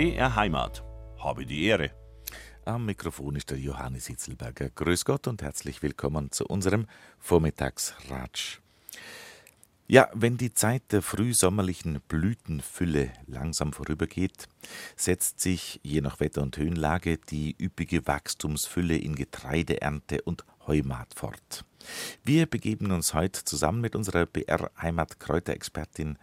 [0.00, 0.82] BR Heimat.
[1.18, 1.90] Habe die Ehre.
[2.64, 4.70] Am Mikrofon ist der Johannes Hitzelberger.
[4.70, 6.86] Grüß Gott und herzlich willkommen zu unserem
[7.18, 8.62] Vormittagsratsch.
[9.88, 14.48] Ja, wenn die Zeit der frühsommerlichen Blütenfülle langsam vorübergeht,
[14.96, 21.66] setzt sich je nach Wetter und Höhenlage die üppige Wachstumsfülle in Getreideernte und Heumaat fort.
[22.24, 26.16] Wir begeben uns heute zusammen mit unserer BR-Heimat-Kräuterexpertin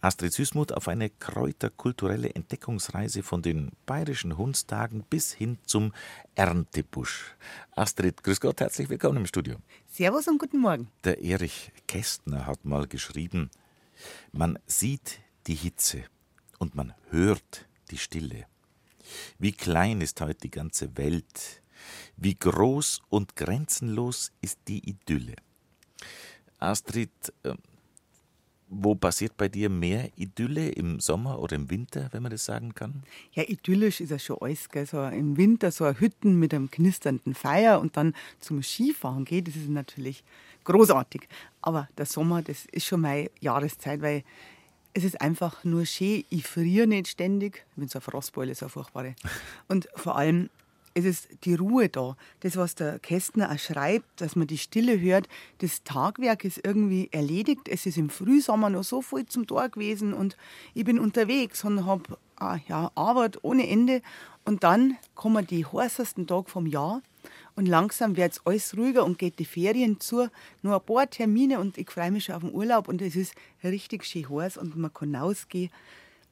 [0.00, 5.92] Astrid Süßmuth auf eine kräuterkulturelle Entdeckungsreise von den bayerischen Hundstagen bis hin zum
[6.34, 7.34] Erntebusch.
[7.74, 9.56] Astrid, grüß Gott, herzlich willkommen im Studio.
[9.88, 10.88] Servus und guten Morgen.
[11.04, 13.50] Der Erich Kästner hat mal geschrieben,
[14.32, 16.04] man sieht die Hitze
[16.58, 18.46] und man hört die Stille.
[19.38, 21.62] Wie klein ist heute die ganze Welt,
[22.16, 25.36] wie groß und grenzenlos ist die Idylle.
[26.58, 27.58] Astrid, ähm,
[28.68, 32.74] wo passiert bei dir mehr Idylle im Sommer oder im Winter, wenn man das sagen
[32.74, 33.02] kann?
[33.32, 34.68] Ja, idyllisch ist ja schon alles.
[34.68, 34.86] Gell?
[34.86, 39.48] So Im Winter so eine Hütten mit einem knisternden Feuer und dann zum Skifahren geht,
[39.48, 40.24] das ist natürlich
[40.64, 41.28] großartig.
[41.62, 44.24] Aber der Sommer, das ist schon meine Jahreszeit, weil
[44.94, 46.24] es ist einfach nur schön.
[46.30, 47.66] Ich friere nicht ständig.
[47.70, 49.14] Ich bin so eine Frostbeule, so eine furchtbare.
[49.68, 50.50] Und vor allem,
[50.96, 52.16] es ist die Ruhe da.
[52.40, 57.10] Das, was der Kästner auch schreibt, dass man die Stille hört, das Tagwerk ist irgendwie
[57.12, 57.68] erledigt.
[57.68, 60.38] Es ist im Frühsommer noch so voll zum Tor gewesen und
[60.72, 64.00] ich bin unterwegs und habe ah, ja, Arbeit ohne Ende.
[64.46, 67.02] Und dann kommen die heißesten Tage vom Jahr
[67.56, 70.30] und langsam wird es alles ruhiger und geht die Ferien zu.
[70.62, 73.34] Nur ein paar Termine und ich freue mich schon auf den Urlaub und es ist
[73.62, 75.70] richtig schön heiß und man kann rausgehen.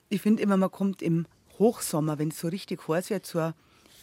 [0.08, 1.26] Ich finde immer, man kommt im
[1.58, 3.54] Hochsommer, wenn es so richtig heiß wird, zur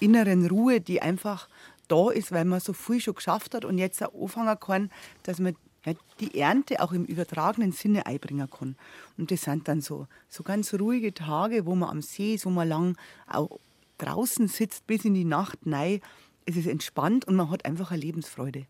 [0.02, 1.48] inneren Ruhe, die einfach
[1.88, 4.92] da ist, weil man so viel schon geschafft hat und jetzt auch anfangen kann,
[5.24, 8.76] dass man ja, die Ernte auch im übertragenen Sinne einbringen kann.
[9.18, 12.50] Und das sind dann so, so ganz ruhige Tage, wo man am See ist, wo
[12.50, 13.60] man lang auch
[13.98, 16.02] draußen sitzt bis in die Nacht rein.
[16.46, 18.66] Es ist entspannt und man hat einfach eine Lebensfreude.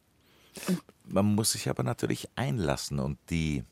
[0.67, 3.63] Und man muss sich aber natürlich einlassen und die,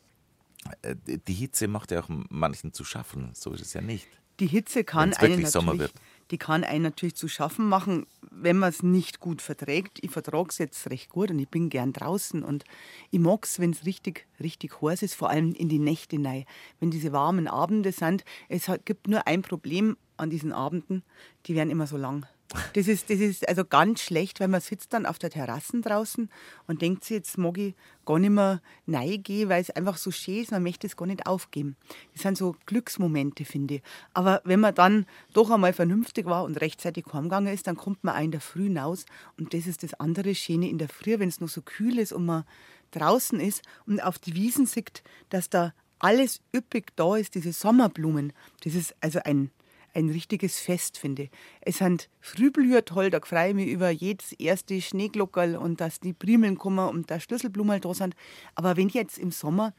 [0.82, 3.32] äh, die Hitze macht ja auch manchen zu schaffen.
[3.34, 4.08] So ist es ja nicht.
[4.40, 5.92] Die Hitze kann einen natürlich,
[6.32, 10.00] die kann einen natürlich zu schaffen machen, wenn man es nicht gut verträgt.
[10.04, 12.64] Ich vertrage es jetzt recht gut und ich bin gern draußen und
[13.12, 16.46] ich mag es, wenn es richtig, richtig heiß ist, vor allem in die Nächte rein.
[16.80, 21.04] Wenn diese warmen Abende sind, es gibt nur ein Problem an diesen Abenden,
[21.46, 22.26] die werden immer so lang.
[22.74, 26.30] Das ist, das ist also ganz schlecht, weil man sitzt dann auf der Terrasse draußen
[26.66, 30.42] und denkt sich, jetzt mag ich gar nicht mehr reingehen, weil es einfach so schön
[30.42, 31.76] ist, man möchte es gar nicht aufgeben.
[32.14, 33.82] Das sind so Glücksmomente, finde ich.
[34.14, 38.16] Aber wenn man dann doch einmal vernünftig war und rechtzeitig heimgegangen ist, dann kommt man
[38.16, 39.06] auch in der Früh hinaus
[39.38, 42.14] und das ist das andere Schöne in der Früh, wenn es noch so kühl ist
[42.14, 42.46] und man
[42.92, 48.34] draußen ist und auf die Wiesen sieht, dass da alles üppig da ist, diese Sommerblumen.
[48.64, 49.52] Das ist also ein
[50.00, 51.30] ein richtiges Fest, finde.
[51.62, 56.14] Es sind Frühblüher toll, da freue ich mich über jedes erste Schneeglockerl und dass die
[56.14, 58.16] Primeln kommen und da Schlüsselblumen da sind.
[58.56, 59.74] Aber wenn jetzt im Sommer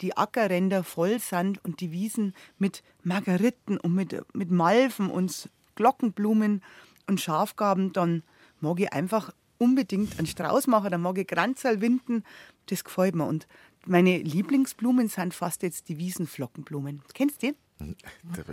[0.00, 6.62] die Ackerränder voll sind und die Wiesen mit Margeriten und mit, mit Malven und Glockenblumen
[7.06, 8.22] und Schafgaben, dann
[8.60, 12.24] mag ich einfach unbedingt einen Strauß machen, dann mag ich Kranzal winden,
[12.66, 13.26] das gefällt mir.
[13.26, 13.46] Und
[13.86, 17.02] meine Lieblingsblumen sind fast jetzt die Wiesenflockenblumen.
[17.14, 17.65] Kennst du die?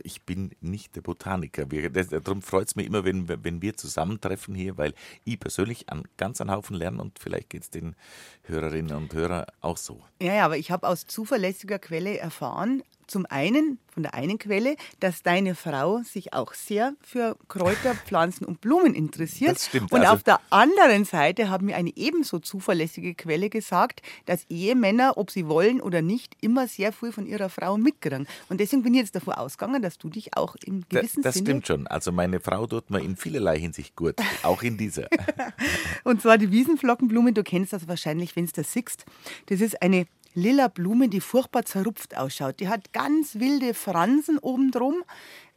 [0.04, 1.66] Ich bin nicht der Botaniker.
[1.66, 6.42] darum freut es mich immer, wenn, wenn wir zusammentreffen hier, weil ich persönlich an ganz
[6.42, 7.96] einen Haufen lerne und vielleicht geht es den
[8.44, 10.02] Hörerinnen und Hörern auch so.
[10.22, 14.76] Ja, ja aber ich habe aus zuverlässiger Quelle erfahren, zum einen von der einen Quelle,
[15.00, 19.56] dass deine Frau sich auch sehr für Kräuter, Pflanzen und Blumen interessiert.
[19.56, 19.92] Das stimmt.
[19.92, 25.18] Und also auf der anderen Seite hat mir eine ebenso zuverlässige Quelle gesagt, dass Ehemänner,
[25.18, 28.28] ob sie wollen oder nicht, immer sehr viel von ihrer Frau mitkriegen.
[28.50, 31.36] Und deswegen bin ich jetzt davon ausgegangen, dass du dich auch im gewissen das, das
[31.36, 31.46] Sinne...
[31.46, 31.88] Das stimmt schon.
[31.88, 35.08] Also meine Frau tut mir in vielerlei Hinsicht gut, auch in dieser.
[36.04, 39.06] und zwar die Wiesenflockenblume, du kennst das wahrscheinlich, wenn es da siehst.
[39.48, 42.60] Das ist eine lila Blume, die furchtbar zerrupft ausschaut.
[42.60, 45.04] Die hat ganz wilde Fransen obendrum,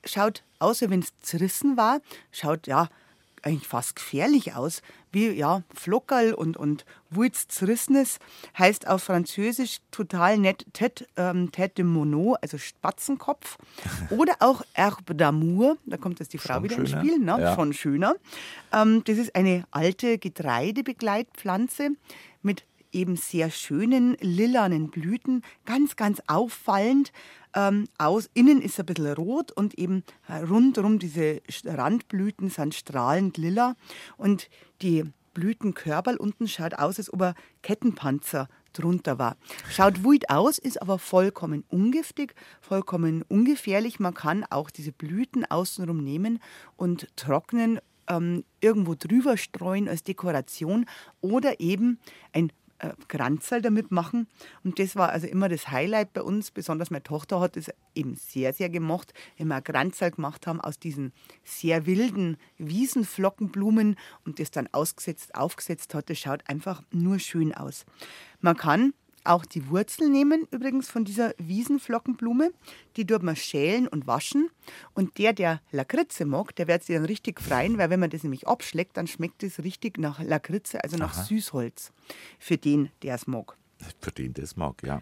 [0.04, 2.00] schaut aus, wie wenn es zerrissen war,
[2.32, 2.88] schaut ja
[3.42, 8.18] eigentlich fast gefährlich aus, wie ja Flockerl und und Wurz zerrissenes
[8.58, 13.56] heißt auf Französisch total nett tête, ähm, tête de Monod, also Spatzenkopf
[14.10, 17.36] oder auch Herbe d'amour, da kommt jetzt die Frau Schon wieder ins Spiel, ne?
[17.40, 17.54] Ja.
[17.54, 18.16] von schöner.
[18.72, 21.90] Ähm, das ist eine alte Getreidebegleitpflanze
[22.42, 22.64] mit
[22.96, 27.12] eben sehr schönen lilanen Blüten, ganz, ganz auffallend.
[27.54, 33.76] Ähm, aus, innen ist ein bisschen rot und eben rundherum diese Randblüten sind strahlend lila.
[34.16, 34.48] Und
[34.82, 35.04] die
[35.34, 39.37] Blütenkörperl unten schaut aus, als ob er Kettenpanzer drunter war.
[39.70, 44.00] Schaut wild aus, ist aber vollkommen ungiftig, vollkommen ungefährlich.
[44.00, 46.40] Man kann auch diese Blüten außenrum nehmen
[46.76, 47.78] und trocknen,
[48.08, 50.87] ähm, irgendwo drüber streuen als Dekoration
[51.20, 51.99] oder eben
[52.32, 54.26] ein äh, Kranzerl damit machen.
[54.64, 56.50] Und das war also immer das Highlight bei uns.
[56.50, 61.12] Besonders meine Tochter hat es eben sehr, sehr gemocht, ein Kranzerl gemacht haben aus diesen
[61.44, 66.11] sehr wilden Wiesenflockenblumen und das dann ausgesetzt, aufgesetzt hat.
[66.11, 67.84] Das schaut einfach nur schön aus.
[68.40, 68.93] Man kann
[69.26, 72.52] auch die Wurzel nehmen, übrigens von dieser Wiesenflockenblume.
[72.96, 74.50] Die tut man schälen und waschen.
[74.94, 78.23] Und der, der Lakritze mag, der wird sie dann richtig freien, weil wenn man das
[78.23, 81.25] nämlich abschlägt, dann schmeckt es richtig nach Lakritze, also nach Aha.
[81.25, 81.93] Süßholz.
[82.38, 83.56] Für den, der es mag.
[84.00, 85.00] Für den, der es mag, ja.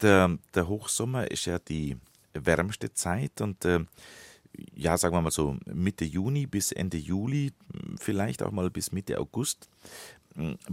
[0.00, 1.96] Der, der Hochsommer ist ja die
[2.34, 3.80] wärmste Zeit und äh,
[4.74, 7.52] ja, sagen wir mal so Mitte Juni bis Ende Juli,
[7.98, 9.68] vielleicht auch mal bis Mitte August.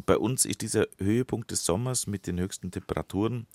[0.06, 3.48] Bei uns ist dieser Höhepunkt des Sommers mit den höchsten Temperaturen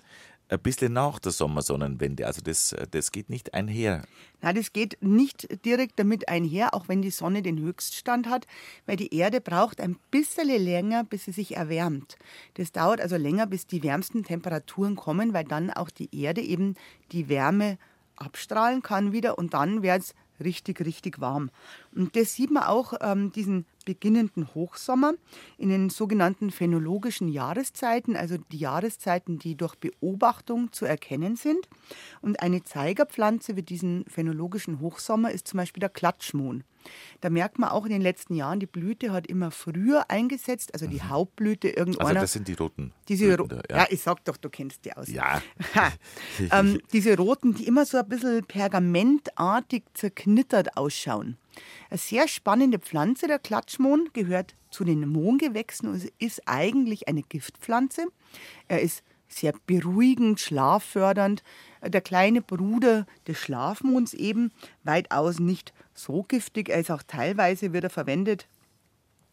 [0.49, 2.26] ein bisschen nach der Sommersonnenwende.
[2.26, 4.05] Also das, das geht nicht einher.
[4.43, 8.47] Nein, das geht nicht direkt damit einher, auch wenn die Sonne den Höchststand hat,
[8.87, 12.17] weil die Erde braucht ein bisschen länger, bis sie sich erwärmt.
[12.55, 16.75] Das dauert also länger, bis die wärmsten Temperaturen kommen, weil dann auch die Erde eben
[17.12, 17.79] die Wärme
[18.14, 21.50] abstrahlen kann wieder und dann wird es richtig, richtig warm.
[21.94, 25.14] Und das sieht man auch ähm, diesen beginnenden Hochsommer
[25.56, 31.66] in den sogenannten phänologischen Jahreszeiten, also die Jahreszeiten, die durch Beobachtung zu erkennen sind.
[32.20, 36.64] Und eine Zeigerpflanze für diesen phänologischen Hochsommer ist zum Beispiel der Klatschmohn.
[37.20, 40.86] Da merkt man auch in den letzten Jahren, die Blüte hat immer früher eingesetzt, also
[40.86, 41.08] die mhm.
[41.08, 42.06] Hauptblüte irgendwann.
[42.08, 42.92] Also das sind die roten.
[43.08, 43.76] Diese da, ja.
[43.78, 43.86] ja.
[43.90, 45.08] ich sag doch, du kennst die aus.
[45.08, 45.42] Ja.
[46.52, 51.38] ähm, diese roten, die immer so ein bisschen pergamentartig zerknittert ausschauen.
[51.91, 58.06] Eine sehr spannende Pflanze, der Klatschmohn, gehört zu den Mohngewächsen und ist eigentlich eine Giftpflanze.
[58.69, 61.43] Er ist sehr beruhigend, schlaffördernd.
[61.85, 64.53] Der kleine Bruder des Schlafmonds eben,
[64.85, 66.69] weitaus nicht so giftig.
[66.69, 68.47] Er ist auch teilweise wieder verwendet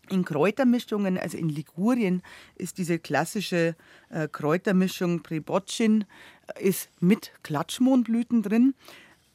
[0.10, 2.22] in Kräutermischungen, also in Ligurien
[2.56, 3.76] ist diese klassische
[4.10, 6.06] äh, Kräutermischung Preboccin
[6.56, 8.76] äh, ist mit Klatschmohnblüten drin.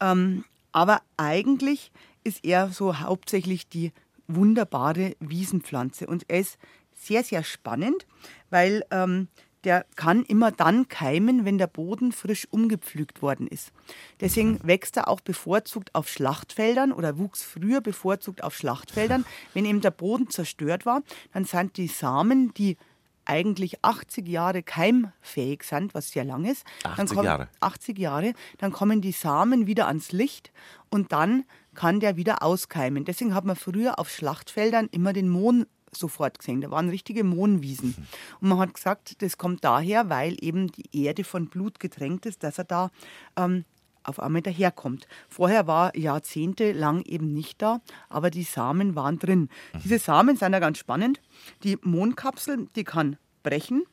[0.00, 1.90] Ähm, aber eigentlich
[2.24, 3.92] ist er so hauptsächlich die
[4.26, 6.06] wunderbare Wiesenpflanze.
[6.06, 6.58] Und er ist
[6.94, 8.06] sehr, sehr spannend,
[8.50, 9.28] weil ähm,
[9.64, 13.72] der kann immer dann keimen, wenn der Boden frisch umgepflügt worden ist.
[14.20, 19.24] Deswegen wächst er auch bevorzugt auf Schlachtfeldern oder wuchs früher bevorzugt auf Schlachtfeldern.
[19.54, 22.76] Wenn eben der Boden zerstört war, dann sind die Samen, die
[23.24, 26.64] eigentlich 80 Jahre keimfähig sind, was sehr lang ist.
[26.84, 27.48] 80 kommen, Jahre.
[27.60, 28.32] 80 Jahre.
[28.56, 30.50] Dann kommen die Samen wieder ans Licht
[30.88, 31.44] und dann
[31.78, 33.04] kann der wieder auskeimen.
[33.04, 36.60] Deswegen hat man früher auf Schlachtfeldern immer den Mohn sofort gesehen.
[36.60, 37.94] Da waren richtige Mohnwiesen.
[38.40, 42.42] Und man hat gesagt, das kommt daher, weil eben die Erde von Blut getränkt ist,
[42.42, 42.90] dass er da
[43.36, 43.64] ähm,
[44.02, 45.06] auf einmal daherkommt.
[45.28, 49.48] Vorher war jahrzehntelang eben nicht da, aber die Samen waren drin.
[49.84, 51.20] Diese Samen sind ja ganz spannend.
[51.62, 53.84] Die Mondkapsel, die kann brechen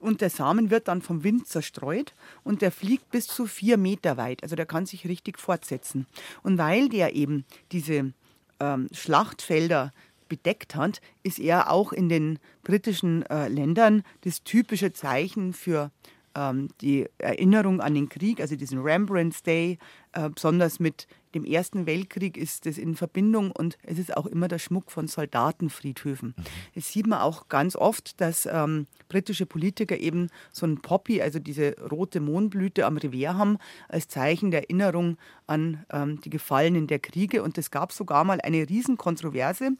[0.00, 2.14] und der Samen wird dann vom Wind zerstreut
[2.44, 4.42] und der fliegt bis zu vier Meter weit.
[4.42, 6.06] Also der kann sich richtig fortsetzen.
[6.42, 8.12] Und weil der eben diese
[8.60, 9.92] ähm, Schlachtfelder
[10.28, 15.90] bedeckt hat, ist er auch in den britischen äh, Ländern das typische Zeichen für
[16.34, 19.78] ähm, die Erinnerung an den Krieg, also diesen Rembrandt's Day,
[20.12, 24.48] äh, besonders mit dem Ersten Weltkrieg ist das in Verbindung und es ist auch immer
[24.48, 26.34] der Schmuck von Soldatenfriedhöfen.
[26.36, 26.42] Mhm.
[26.74, 31.38] Das sieht man auch ganz oft, dass ähm, britische Politiker eben so ein Poppy, also
[31.38, 33.58] diese rote Mohnblüte am Revers haben,
[33.88, 35.16] als Zeichen der Erinnerung
[35.46, 37.42] an ähm, die Gefallenen der Kriege.
[37.42, 39.72] Und es gab sogar mal eine Riesenkontroverse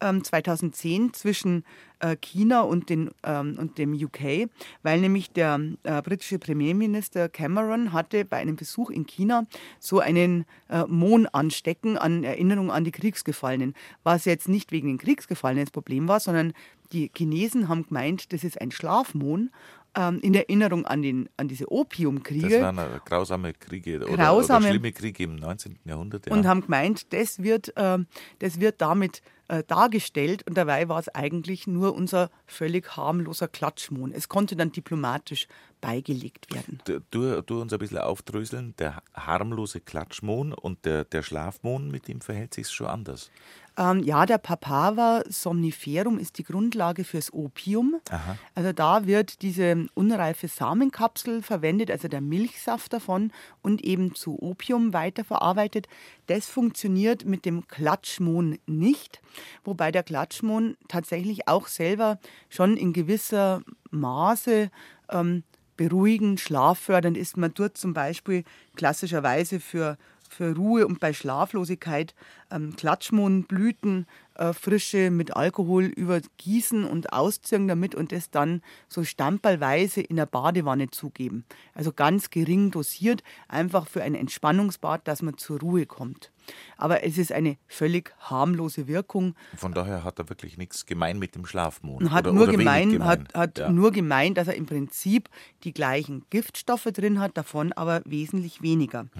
[0.00, 1.64] 2010 zwischen
[2.02, 4.50] äh, China und, den, ähm, und dem UK,
[4.82, 9.46] weil nämlich der äh, britische Premierminister Cameron hatte bei einem Besuch in China
[9.78, 13.74] so einen äh, Mohn anstecken an Erinnerung an die Kriegsgefallenen.
[14.02, 16.54] Was jetzt nicht wegen den Kriegsgefallenen das Problem war, sondern
[16.90, 19.50] die Chinesen haben gemeint, das ist ein Schlafmohn
[19.94, 22.48] ähm, in Erinnerung an, den, an diese Opiumkriege.
[22.48, 25.78] Das waren grausame Kriege oder, grausame, oder schlimme Kriege im 19.
[25.84, 26.26] Jahrhundert.
[26.26, 26.32] Ja.
[26.32, 31.66] Und haben gemeint, das wird, das wird damit äh, dargestellt und dabei war es eigentlich
[31.66, 34.10] nur unser völlig harmloser Klatschmohn.
[34.10, 35.46] Es konnte dann diplomatisch
[35.82, 36.78] beigelegt werden.
[37.10, 42.22] Du, du uns ein bisschen aufdröseln, der harmlose Klatschmohn und der, der Schlafmohn, mit dem
[42.22, 43.30] verhält sich schon anders.
[43.76, 47.96] Ähm, ja, der Papaver somniferum ist die Grundlage fürs Opium.
[48.10, 48.36] Aha.
[48.54, 54.92] Also da wird diese unreife Samenkapsel verwendet, also der Milchsaft davon und eben zu Opium
[54.92, 55.88] weiterverarbeitet.
[56.26, 59.20] Das funktioniert mit dem Klatschmohn nicht,
[59.64, 62.18] wobei der Klatschmohn tatsächlich auch selber
[62.50, 64.70] schon in gewisser Maße
[65.10, 65.44] ähm,
[65.76, 67.36] beruhigend, schlaffördernd ist.
[67.36, 68.44] Man tut zum Beispiel
[68.76, 69.96] klassischerweise für
[70.32, 72.14] für Ruhe und bei Schlaflosigkeit
[72.50, 80.00] ähm, Klatschmohnblüten äh, frische mit Alkohol übergießen und ausziehen damit und das dann so stamperlweise
[80.00, 81.44] in der Badewanne zugeben.
[81.74, 86.31] Also ganz gering dosiert, einfach für ein Entspannungsbad, dass man zur Ruhe kommt.
[86.76, 89.34] Aber es ist eine völlig harmlose Wirkung.
[89.56, 92.10] Von daher hat er wirklich nichts gemein mit dem Schlafmond.
[92.10, 93.70] Hat, oder, nur, oder gemein, gemein, hat, hat ja.
[93.70, 95.28] nur gemein, dass er im Prinzip
[95.64, 99.04] die gleichen Giftstoffe drin hat, davon aber wesentlich weniger.
[99.04, 99.10] Mhm.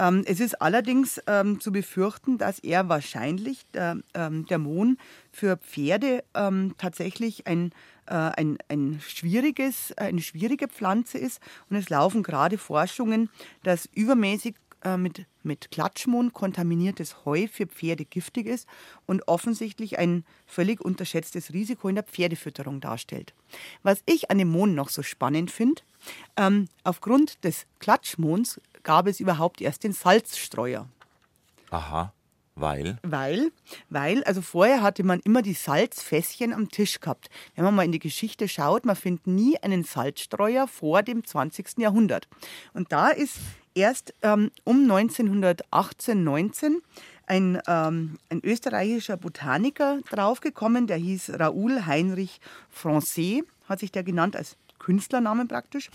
[0.00, 4.96] Ähm, es ist allerdings ähm, zu befürchten, dass er wahrscheinlich, der, ähm, der Mohn,
[5.30, 7.72] für Pferde ähm, tatsächlich ein,
[8.06, 11.40] äh, ein, ein schwieriges, eine schwierige Pflanze ist.
[11.68, 13.28] Und es laufen gerade Forschungen,
[13.62, 18.66] dass übermäßig äh, mit, mit Klatschmohn kontaminiertes Heu für Pferde giftig ist
[19.06, 23.34] und offensichtlich ein völlig unterschätztes Risiko in der Pferdefütterung darstellt.
[23.82, 25.82] Was ich an dem Mohn noch so spannend finde,
[26.36, 30.88] ähm, aufgrund des Klatschmohns gab es überhaupt erst den Salzstreuer.
[31.70, 32.12] Aha.
[32.56, 32.98] Weil?
[33.02, 33.52] Weil,
[33.88, 37.30] weil, also vorher hatte man immer die Salzfässchen am Tisch gehabt.
[37.54, 41.78] Wenn man mal in die Geschichte schaut, man findet nie einen Salzstreuer vor dem 20.
[41.78, 42.28] Jahrhundert.
[42.74, 43.38] Und da ist
[43.74, 46.82] erst ähm, um 1918, 19
[47.26, 54.34] ein, ähm, ein österreichischer Botaniker draufgekommen, der hieß Raoul Heinrich Francais, hat sich der genannt
[54.34, 55.90] als Künstlernamen praktisch.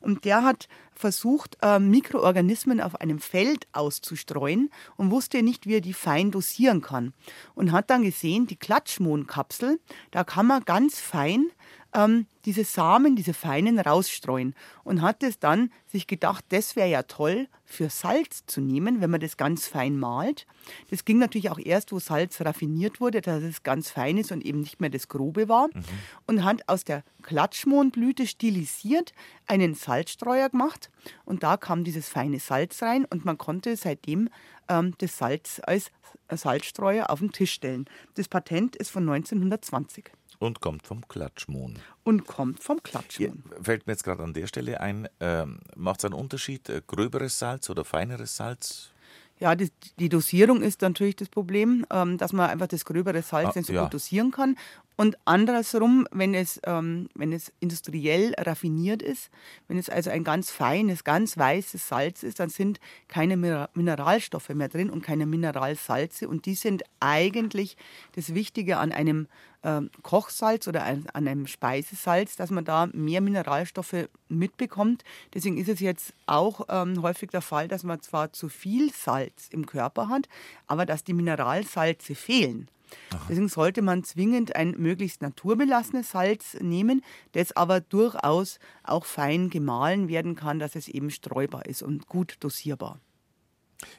[0.00, 5.80] Und der hat versucht, äh, Mikroorganismen auf einem Feld auszustreuen und wusste nicht, wie er
[5.80, 7.12] die fein dosieren kann.
[7.54, 9.78] Und hat dann gesehen, die Klatschmohnkapsel,
[10.10, 11.46] da kann man ganz fein
[11.94, 14.54] ähm, diese Samen, diese feinen rausstreuen
[14.84, 19.10] und hat es dann sich gedacht, das wäre ja toll für Salz zu nehmen, wenn
[19.10, 20.46] man das ganz fein malt.
[20.90, 24.44] Das ging natürlich auch erst, wo Salz raffiniert wurde, dass es ganz fein ist und
[24.44, 25.68] eben nicht mehr das Grobe war.
[25.68, 25.84] Mhm.
[26.26, 29.12] Und hat aus der Klatschmohnblüte stilisiert
[29.46, 30.90] einen Salzstreuer gemacht
[31.24, 34.28] und da kam dieses feine Salz rein und man konnte seitdem
[34.68, 35.90] ähm, das Salz als
[36.30, 37.86] Salzstreuer auf den Tisch stellen.
[38.14, 40.10] Das Patent ist von 1920.
[40.40, 41.78] Und kommt vom Klatschmohn.
[42.02, 43.44] Und kommt vom Klatschmohn.
[43.50, 46.80] Ja, fällt mir jetzt gerade an der Stelle ein, ähm, macht es einen Unterschied, äh,
[46.86, 48.90] gröberes Salz oder feineres Salz?
[49.38, 53.50] Ja, die, die, Dosierung ist natürlich das Problem, ähm, dass man einfach das gröbere Salz
[53.50, 53.82] ah, nicht so ja.
[53.82, 54.56] gut dosieren kann.
[55.00, 59.30] Und andersrum, wenn es, ähm, wenn es industriell raffiniert ist,
[59.66, 64.68] wenn es also ein ganz feines, ganz weißes Salz ist, dann sind keine Mineralstoffe mehr
[64.68, 66.28] drin und keine Mineralsalze.
[66.28, 67.78] Und die sind eigentlich
[68.14, 69.26] das Wichtige an einem
[69.62, 75.02] äh, Kochsalz oder an, an einem Speisesalz, dass man da mehr Mineralstoffe mitbekommt.
[75.32, 79.48] Deswegen ist es jetzt auch ähm, häufig der Fall, dass man zwar zu viel Salz
[79.50, 80.28] im Körper hat,
[80.66, 82.68] aber dass die Mineralsalze fehlen.
[83.12, 83.26] Aha.
[83.28, 90.08] Deswegen sollte man zwingend ein möglichst naturbelassenes Salz nehmen, das aber durchaus auch fein gemahlen
[90.08, 92.98] werden kann, dass es eben streubar ist und gut dosierbar.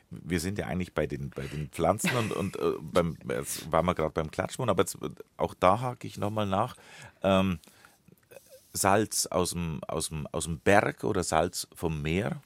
[0.10, 3.86] Wir sind ja eigentlich bei den, bei den Pflanzen und, und äh, beim, jetzt waren
[3.86, 4.98] wir gerade beim Klatschmohn, aber jetzt,
[5.38, 6.76] auch da hake ich nochmal nach.
[7.24, 7.60] Ähm,
[8.74, 12.42] Salz aus dem, aus, dem, aus dem Berg oder Salz vom Meer?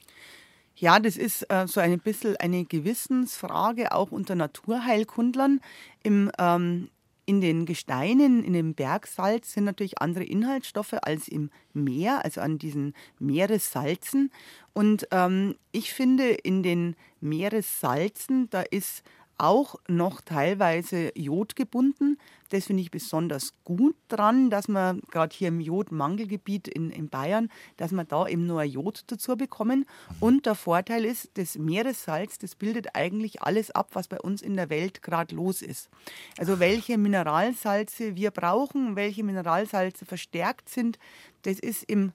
[0.77, 5.61] Ja, das ist äh, so ein bisschen eine Gewissensfrage auch unter Naturheilkundlern.
[6.03, 6.89] Im, ähm,
[7.25, 12.57] in den Gesteinen, in dem Bergsalz sind natürlich andere Inhaltsstoffe als im Meer, also an
[12.59, 14.31] diesen Meeressalzen.
[14.73, 19.01] Und ähm, ich finde, in den Meeressalzen, da ist
[19.37, 22.17] auch noch teilweise jodgebunden.
[22.49, 27.49] Das finde ich besonders gut dran, dass man gerade hier im Jodmangelgebiet in, in Bayern,
[27.77, 29.85] dass man da eben nur Jod dazu bekommen.
[30.19, 34.55] Und der Vorteil ist, das Meeressalz, das bildet eigentlich alles ab, was bei uns in
[34.55, 35.89] der Welt gerade los ist.
[36.37, 40.99] Also welche Mineralsalze wir brauchen, welche Mineralsalze verstärkt sind,
[41.41, 42.13] das ist im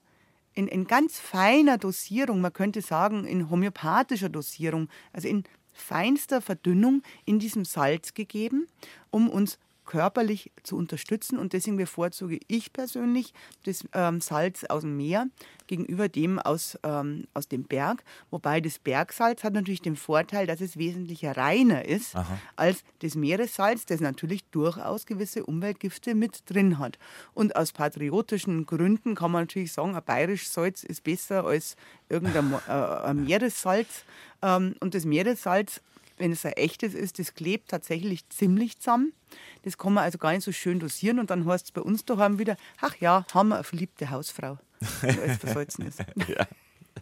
[0.53, 7.03] in, in ganz feiner Dosierung, man könnte sagen in homöopathischer Dosierung, also in feinster Verdünnung
[7.25, 8.67] in diesem Salz gegeben,
[9.09, 11.37] um uns körperlich zu unterstützen.
[11.37, 13.33] Und deswegen bevorzuge ich persönlich
[13.65, 15.27] das ähm, Salz aus dem Meer
[15.67, 18.03] gegenüber dem aus, ähm, aus dem Berg.
[18.29, 22.37] Wobei das Bergsalz hat natürlich den Vorteil, dass es wesentlich reiner ist Aha.
[22.55, 26.97] als das Meeressalz, das natürlich durchaus gewisse Umweltgifte mit drin hat.
[27.33, 31.75] Und aus patriotischen Gründen kann man natürlich sagen, ein bayerisches Salz ist besser als
[32.09, 34.03] irgendein äh, Meeressalz.
[34.41, 35.81] Ähm, und das Meeressalz
[36.21, 39.11] wenn es ein echtes ist, das klebt tatsächlich ziemlich zusammen.
[39.63, 42.05] Das kann man also gar nicht so schön dosieren und dann heißt es bei uns
[42.05, 44.57] daheim wieder, ach ja, haben wir eine verliebte Hausfrau,
[45.01, 45.99] weil es versalzen ist.
[46.27, 46.47] ja.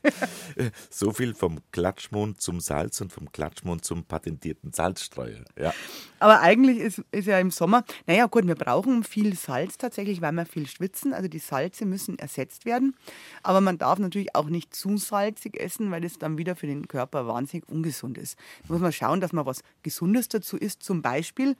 [0.89, 5.43] so viel vom Klatschmund zum Salz und vom Klatschmund zum patentierten Salzstreuer.
[5.57, 5.73] Ja.
[6.19, 10.31] Aber eigentlich ist, ist ja im Sommer, naja gut, wir brauchen viel Salz tatsächlich, weil
[10.33, 11.13] wir viel schwitzen.
[11.13, 12.95] Also die Salze müssen ersetzt werden.
[13.43, 16.87] Aber man darf natürlich auch nicht zu salzig essen, weil es dann wieder für den
[16.87, 18.37] Körper wahnsinnig ungesund ist.
[18.67, 21.55] Da muss man schauen, dass man was Gesundes dazu isst, zum Beispiel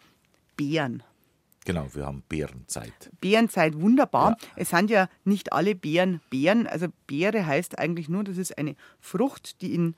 [0.55, 1.03] Beeren.
[1.69, 3.11] Genau, wir haben Beerenzeit.
[3.21, 4.31] Beerenzeit, wunderbar.
[4.31, 4.47] Ja.
[4.55, 6.65] Es sind ja nicht alle Beeren Beeren.
[6.65, 9.93] Also Beere heißt eigentlich nur, das ist eine Frucht, die in,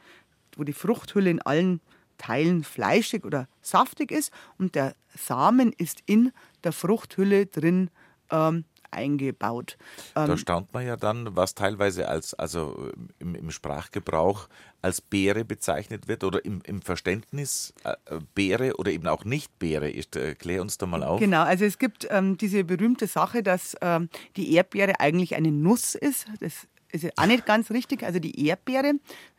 [0.57, 1.79] wo die Fruchthülle in allen
[2.17, 6.33] Teilen fleischig oder saftig ist und der Samen ist in
[6.65, 7.89] der Fruchthülle drin
[8.31, 9.77] ähm, eingebaut.
[10.13, 14.47] Da ähm, staunt man ja dann, was teilweise als, also im, im Sprachgebrauch
[14.81, 17.95] als Beere bezeichnet wird oder im, im Verständnis äh,
[18.35, 20.15] Beere oder eben auch nicht Beere ist.
[20.15, 21.19] Äh, klär uns da mal auf.
[21.19, 25.95] Genau, also es gibt ähm, diese berühmte Sache, dass ähm, die Erdbeere eigentlich eine Nuss
[25.95, 26.27] ist.
[26.39, 28.03] Das ist auch nicht ganz richtig.
[28.03, 28.93] Also die Erdbeere,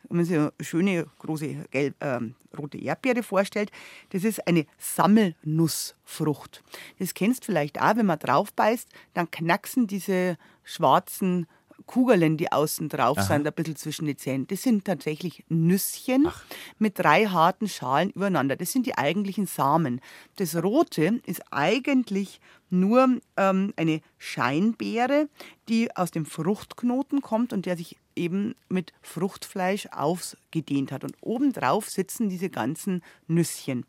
[0.09, 2.19] wenn man sich eine schöne große gelb, äh,
[2.57, 3.71] rote Erdbeere vorstellt,
[4.09, 6.63] das ist eine Sammelnussfrucht.
[6.99, 11.47] Das kennst du vielleicht auch, wenn man drauf beißt, dann knacksen diese schwarzen
[11.85, 13.25] Kugeln, die außen drauf Aha.
[13.25, 14.47] sind, ein bisschen zwischen die Zähnen.
[14.47, 16.43] Das sind tatsächlich Nüsschen Ach.
[16.77, 18.55] mit drei harten Schalen übereinander.
[18.55, 19.99] Das sind die eigentlichen Samen.
[20.37, 22.39] Das Rote ist eigentlich
[22.73, 25.29] nur ähm, eine Scheinbeere,
[25.69, 31.03] die aus dem Fruchtknoten kommt und der sich eben mit Fruchtfleisch ausgedehnt hat.
[31.03, 33.85] Und obendrauf sitzen diese ganzen Nüsschen.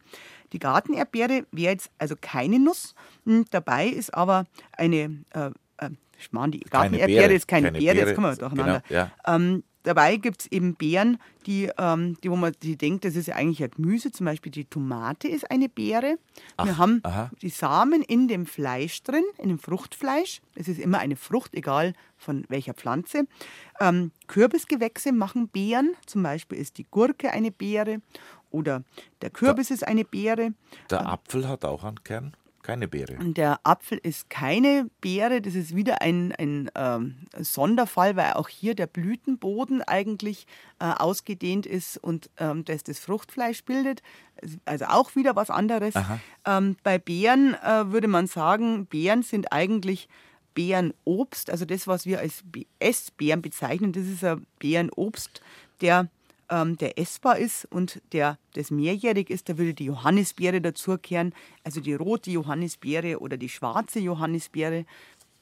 [0.52, 2.94] Die Gartenerdbeere wäre jetzt also keine Nuss.
[3.24, 7.96] Hm, dabei ist aber eine äh, äh, ich meine, die Gartenerdbeere ist keine, keine Beere,
[7.96, 8.82] jetzt kommen wir durcheinander.
[8.86, 9.10] Genau, ja.
[9.26, 13.28] ähm, dabei gibt es eben Beeren, die, ähm, die, wo man die denkt, das ist
[13.28, 14.10] ja eigentlich ein Gemüse.
[14.10, 16.18] Zum Beispiel die Tomate ist eine Beere.
[16.56, 17.30] Ach, wir haben aha.
[17.40, 20.40] die Samen in dem Fleisch drin, in dem Fruchtfleisch.
[20.54, 23.26] Es ist immer eine Frucht, egal von welcher Pflanze.
[23.78, 25.94] Ähm, Kürbisgewächse machen Beeren.
[26.06, 28.00] Zum Beispiel ist die Gurke eine Beere
[28.50, 28.82] oder
[29.20, 30.54] der Kürbis der, ist eine Beere.
[30.90, 32.34] Der ähm, Apfel hat auch einen Kern.
[32.64, 33.18] Keine Beere.
[33.18, 35.42] Der Apfel ist keine Beere.
[35.42, 40.46] Das ist wieder ein, ein ähm, Sonderfall, weil auch hier der Blütenboden eigentlich
[40.80, 44.02] äh, ausgedehnt ist und ähm, das das Fruchtfleisch bildet.
[44.64, 45.92] Also auch wieder was anderes.
[46.46, 50.08] Ähm, bei Beeren äh, würde man sagen, Beeren sind eigentlich
[50.54, 51.50] Beerenobst.
[51.50, 52.44] Also das, was wir als
[52.78, 55.42] Essbeeren bezeichnen, das ist ein Beerenobst,
[55.82, 56.08] der
[56.54, 61.80] ähm, der essbar ist und der das mehrjährig ist, da würde die Johannisbeere dazukehren, also
[61.80, 64.84] die rote Johannisbeere oder die schwarze Johannisbeere,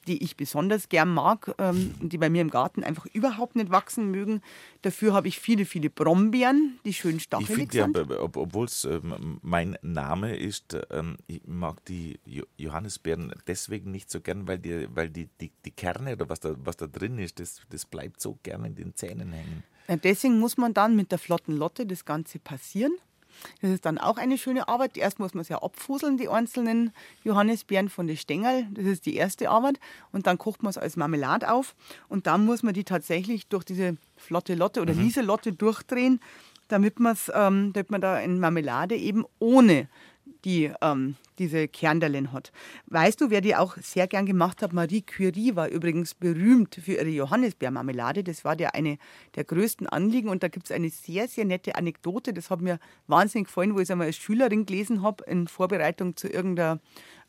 [0.07, 4.11] die ich besonders gern mag, ähm, die bei mir im Garten einfach überhaupt nicht wachsen
[4.11, 4.41] mögen.
[4.81, 7.95] Dafür habe ich viele, viele Brombeeren, die schön stachelig ich sind.
[7.95, 12.19] Ja, ob, obwohl es ähm, mein Name ist, ähm, ich mag die
[12.57, 16.55] Johannisbeeren deswegen nicht so gern, weil die, weil die, die, die Kerne oder was da,
[16.57, 19.63] was da drin ist, das, das bleibt so gern in den Zähnen hängen.
[19.87, 22.93] Deswegen muss man dann mit der flotten Lotte das Ganze passieren.
[23.61, 24.97] Das ist dann auch eine schöne Arbeit.
[24.97, 26.93] Erst muss man es ja abfuseln, die einzelnen
[27.23, 28.67] Johannisbeeren von den Stängel.
[28.71, 29.79] Das ist die erste Arbeit.
[30.11, 31.75] Und dann kocht man es als Marmelade auf.
[32.07, 35.03] Und dann muss man die tatsächlich durch diese flotte Lotte oder mhm.
[35.03, 36.19] diese Lotte durchdrehen,
[36.67, 39.87] damit, ähm, damit man da in Marmelade eben ohne
[40.45, 42.51] die ähm, diese Kernderlen hat.
[42.87, 44.73] Weißt du, wer die auch sehr gern gemacht hat?
[44.73, 48.23] Marie Curie war übrigens berühmt für ihre Johannisbeermarmelade.
[48.23, 48.97] Das war der eine
[49.35, 52.33] der größten Anliegen und da gibt es eine sehr, sehr nette Anekdote.
[52.33, 56.15] Das hat mir wahnsinnig gefallen, wo ich es einmal als Schülerin gelesen habe in Vorbereitung
[56.15, 56.79] zu irgendeiner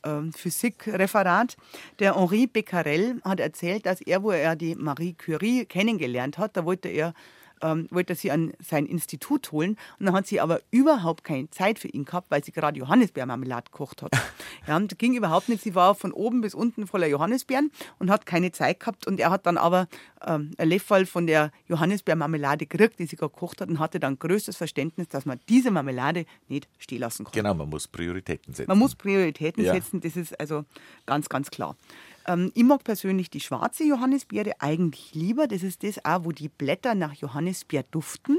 [0.04, 1.56] ähm, Physikreferat.
[1.98, 6.64] Der Henri Becquerel hat erzählt, dass er, wo er die Marie Curie kennengelernt hat, da
[6.64, 7.14] wollte er
[7.62, 9.76] ähm, wollte sie an sein Institut holen.
[9.98, 13.70] Und dann hat sie aber überhaupt keine Zeit für ihn gehabt, weil sie gerade Johannisbeermarmelade
[13.70, 14.12] gekocht hat.
[14.66, 15.62] ja, und das ging überhaupt nicht.
[15.62, 19.06] Sie war von oben bis unten voller Johannisbeeren und hat keine Zeit gehabt.
[19.06, 19.88] Und er hat dann aber
[20.26, 24.56] ähm, ein Löffel von der Johannisbeermarmelade gekriegt, die sie gekocht hat und hatte dann größtes
[24.56, 27.32] Verständnis, dass man diese Marmelade nicht stehen lassen kann.
[27.32, 28.68] Genau, man muss Prioritäten setzen.
[28.68, 29.74] Man muss Prioritäten ja.
[29.74, 30.64] setzen, das ist also
[31.06, 31.76] ganz, ganz klar.
[32.26, 35.46] Ähm, ich mag persönlich die schwarze Johannisbeere eigentlich lieber.
[35.46, 38.38] Das ist das auch, wo die Blätter nach Johannisbeer duften.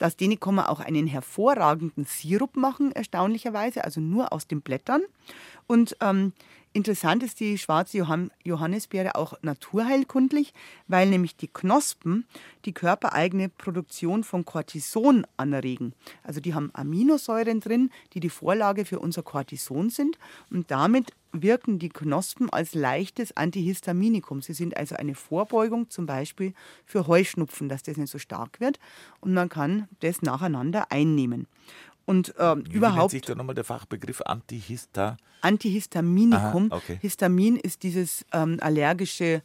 [0.00, 5.02] Aus denen kann man auch einen hervorragenden Sirup machen, erstaunlicherweise, also nur aus den Blättern.
[5.66, 6.32] Und ähm,
[6.76, 10.52] Interessant ist die schwarze Johann Johannisbeere auch naturheilkundlich,
[10.88, 12.26] weil nämlich die Knospen
[12.64, 15.92] die körpereigene Produktion von Cortison anregen.
[16.24, 20.18] Also die haben Aminosäuren drin, die die Vorlage für unser Cortison sind
[20.50, 24.40] und damit wirken die Knospen als leichtes Antihistaminikum.
[24.40, 26.54] Sie sind also eine Vorbeugung zum Beispiel
[26.86, 28.78] für Heuschnupfen, dass das nicht so stark wird
[29.20, 31.46] und man kann das nacheinander einnehmen.
[32.06, 32.98] Und ähm, Wie überhaupt.
[32.98, 35.16] Nennt sich da nochmal der Fachbegriff Antihista?
[35.40, 36.70] Antihistaminikum.
[36.70, 36.98] Aha, okay.
[37.00, 39.42] Histamin ist dieses ähm, allergische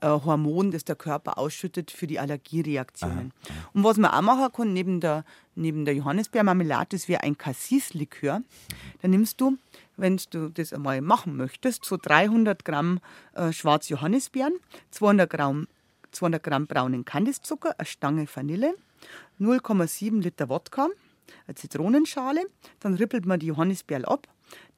[0.00, 3.32] äh, Hormon, das der Körper ausschüttet für die Allergiereaktionen.
[3.44, 3.70] Aha, aha.
[3.74, 5.24] Und was man auch machen kann, neben der,
[5.54, 8.42] neben der Johannisbeermarmelade, das wäre ein Cassis-Likör.
[9.02, 9.56] Da nimmst du,
[10.00, 13.00] wenn du das einmal machen möchtest, so 300 Gramm
[13.34, 14.54] äh, Schwarz-Johannisbeeren,
[14.90, 15.68] 200 Gramm,
[16.12, 18.74] 200 Gramm braunen Kandiszucker, eine Stange Vanille,
[19.38, 20.88] 0,7 Liter Wodka,
[21.46, 22.46] eine Zitronenschale,
[22.80, 24.26] dann rippelt man die Johannisbeeren ab,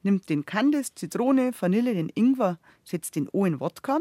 [0.02, 4.00] nimmt den Kandis, Zitrone, Vanille, den Ingwer, setzt den O in Wodka,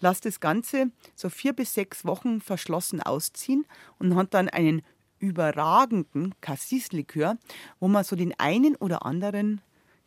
[0.00, 3.66] lasst das Ganze so vier bis sechs Wochen verschlossen ausziehen
[3.98, 4.82] und hat dann einen
[5.18, 7.36] überragenden Cassis-Likör,
[7.78, 9.60] wo man so den einen oder anderen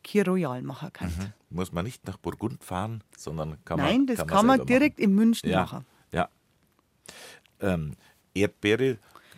[0.06, 1.08] Kir Royal machen kann.
[1.08, 1.34] Mhm.
[1.50, 4.68] Muss man nicht nach Burgund fahren, sondern kann man Nein, das kann man, kann man
[4.68, 5.10] direkt machen.
[5.10, 5.86] in München ja, machen.
[6.12, 6.30] Ja.
[7.60, 7.96] Ähm,
[8.34, 8.98] Erdbeere,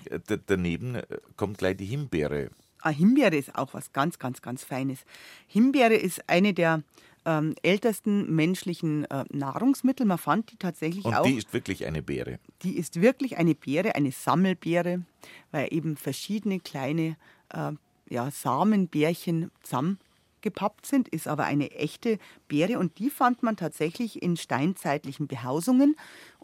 [0.09, 1.05] äh, daneben äh,
[1.37, 2.49] kommt gleich die Himbeere.
[2.81, 5.05] Ah, Himbeere ist auch was ganz, ganz, ganz Feines.
[5.47, 6.83] Himbeere ist eine der
[7.25, 10.05] ähm, ältesten menschlichen äh, Nahrungsmittel.
[10.05, 11.23] Man fand die tatsächlich Und auch.
[11.23, 12.39] Die ist wirklich eine Beere.
[12.63, 15.03] Die ist wirklich eine Beere, eine Sammelbeere,
[15.51, 17.15] weil eben verschiedene kleine
[17.53, 17.71] äh,
[18.09, 19.99] ja, Samenbärchen zusammen
[20.47, 25.97] gepappt sind, ist aber eine echte Beere und die fand man tatsächlich in steinzeitlichen Behausungen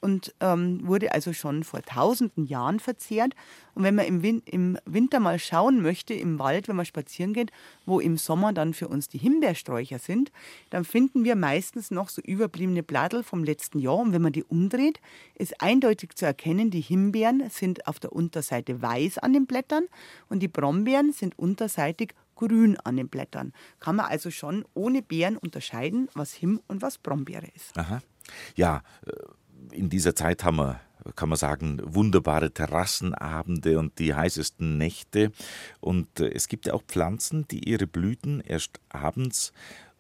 [0.03, 3.33] und ähm, wurde also schon vor tausenden Jahren verzehrt.
[3.73, 7.31] Und wenn man im, Win im Winter mal schauen möchte, im Wald, wenn man spazieren
[7.31, 7.51] geht,
[7.85, 10.33] wo im Sommer dann für uns die Himbeersträucher sind,
[10.71, 13.99] dann finden wir meistens noch so überbliebene Blattel vom letzten Jahr.
[13.99, 14.99] Und wenn man die umdreht,
[15.35, 19.85] ist eindeutig zu erkennen, die Himbeeren sind auf der Unterseite weiß an den Blättern
[20.27, 23.53] und die Brombeeren sind unterseitig grün an den Blättern.
[23.79, 27.77] Kann man also schon ohne Beeren unterscheiden, was Him- und was Brombeere ist.
[27.77, 28.01] Aha.
[28.55, 30.79] Ja, äh, in dieser Zeit haben wir
[31.15, 35.31] kann man sagen, wunderbare Terrassenabende und die heißesten Nächte.
[35.79, 39.51] Und äh, es gibt ja auch Pflanzen, die ihre Blüten erst abends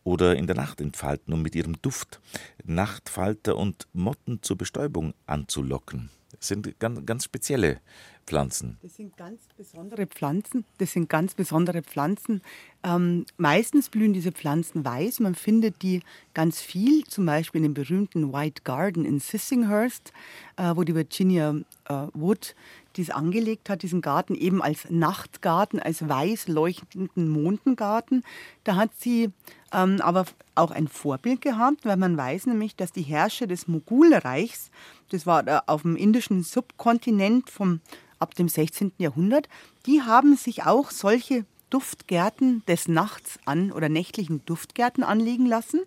[0.03, 2.19] oder in der Nacht entfalten, um mit ihrem Duft
[2.63, 6.09] Nachtfalter und Motten zur Bestäubung anzulocken.
[6.31, 7.79] Das sind ganz, ganz spezielle
[8.25, 8.77] Pflanzen.
[8.81, 10.65] Das sind ganz besondere Pflanzen.
[10.77, 12.41] Das sind ganz besondere Pflanzen.
[12.83, 15.19] Ähm, meistens blühen diese Pflanzen weiß.
[15.19, 16.01] Man findet die
[16.33, 20.11] ganz viel, zum Beispiel in dem berühmten White Garden in Sissinghurst,
[20.57, 21.55] äh, wo die Virginia
[21.89, 22.55] äh, Wood
[22.95, 28.23] dies angelegt hat, diesen Garten eben als Nachtgarten, als weiß leuchtenden Mondengarten.
[28.63, 29.31] Da hat sie
[29.71, 34.69] ähm, aber auch ein Vorbild gehabt, weil man weiß nämlich, dass die Herrscher des Mogulreichs,
[35.09, 37.81] das war äh, auf dem indischen Subkontinent vom
[38.23, 38.93] ab dem 16.
[38.97, 39.47] Jahrhundert,
[39.85, 45.81] die haben sich auch solche Duftgärten des Nachts an oder nächtlichen Duftgärten anlegen lassen.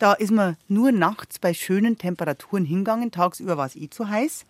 [0.00, 4.46] Da ist man nur nachts bei schönen Temperaturen hingegangen, tagsüber war es eh zu heiß.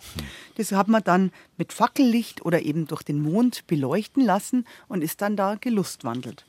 [0.57, 5.21] Das hat man dann mit Fackellicht oder eben durch den Mond beleuchten lassen und ist
[5.21, 6.47] dann da gelustwandelt.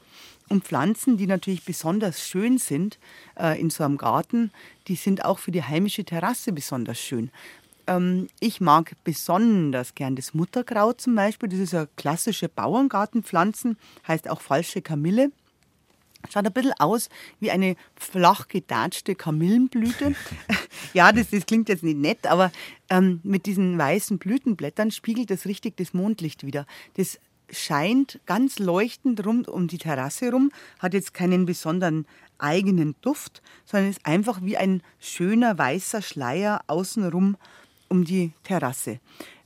[0.50, 3.00] Und Pflanzen, die natürlich besonders schön sind
[3.40, 4.52] äh, in so einem Garten,
[4.88, 7.32] die sind auch für die heimische Terrasse besonders schön.
[7.88, 11.50] Ähm, ich mag besonders gern das Mutterkraut zum Beispiel.
[11.50, 15.32] Das ist eine klassische Bauerngartenpflanzen, heißt auch falsche Kamille.
[16.30, 20.16] Schaut ein bisschen aus wie eine flach gedatschte Kamillenblüte.
[20.94, 22.52] ja, das, das, klingt jetzt nicht nett, aber
[22.90, 26.68] ähm, mit diesen weißen Blütenblättern spiegelt das richtig das Mondlicht wieder.
[26.96, 27.20] Das
[27.52, 32.06] scheint ganz leuchtend rund um die Terrasse rum, hat jetzt keinen besonderen
[32.38, 37.38] eigenen Duft, sondern ist einfach wie ein schöner weißer Schleier außenrum
[37.92, 39.00] um die Terrasse.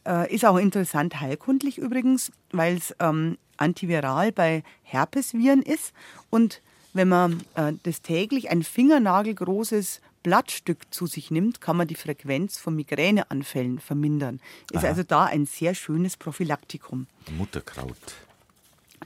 [0.08, 5.94] Äh, ist auch interessant heilkundlich übrigens, weil es ähm, antiviral bei Herpesviren ist.
[6.30, 6.62] Und
[6.94, 12.58] wenn man äh, das täglich ein fingernagelgroßes Blattstück zu sich nimmt, kann man die Frequenz
[12.58, 14.40] von Migräneanfällen vermindern.
[14.72, 14.88] Ist Aha.
[14.88, 17.08] also da ein sehr schönes Prophylaktikum.
[17.38, 17.98] Mutterkraut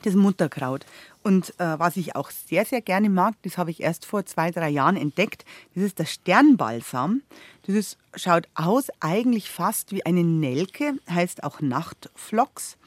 [0.03, 0.85] das Mutterkraut.
[1.23, 4.51] Und äh, was ich auch sehr, sehr gerne mag, das habe ich erst vor zwei,
[4.51, 7.21] drei Jahren entdeckt, das ist der Sternbalsam.
[7.65, 12.77] Das ist, schaut aus eigentlich fast wie eine Nelke, heißt auch Nachtflocks,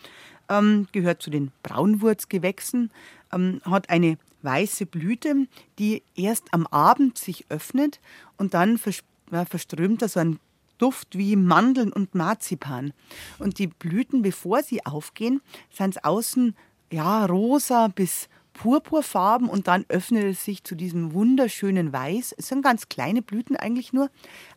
[0.48, 2.90] ähm, gehört zu den Braunwurzgewächsen,
[3.32, 5.46] ähm, hat eine weiße Blüte,
[5.78, 8.00] die erst am Abend sich öffnet
[8.36, 9.02] und dann vers
[9.48, 10.38] verströmt da so ein
[10.76, 12.92] Duft wie Mandeln und Marzipan.
[13.38, 16.54] Und die Blüten, bevor sie aufgehen, sind außen
[16.92, 22.34] ja, rosa bis purpurfarben und dann öffnet es sich zu diesem wunderschönen Weiß.
[22.36, 24.10] Es sind ganz kleine Blüten eigentlich nur,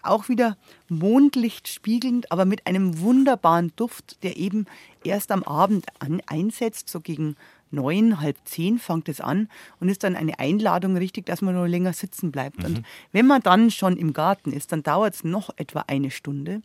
[0.04, 0.58] auch wieder
[0.90, 4.66] Mondlicht spiegelnd, aber mit einem wunderbaren Duft, der eben
[5.04, 7.38] erst am Abend an, einsetzt, so gegen
[7.76, 11.68] neun, halb zehn fängt es an und ist dann eine Einladung richtig, dass man noch
[11.68, 12.60] länger sitzen bleibt.
[12.60, 12.66] Mhm.
[12.66, 16.62] Und wenn man dann schon im Garten ist, dann dauert es noch etwa eine Stunde.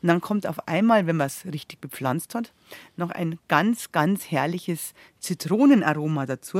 [0.00, 2.52] Und dann kommt auf einmal, wenn man es richtig bepflanzt hat,
[2.96, 6.58] noch ein ganz, ganz herrliches Zitronenaroma dazu.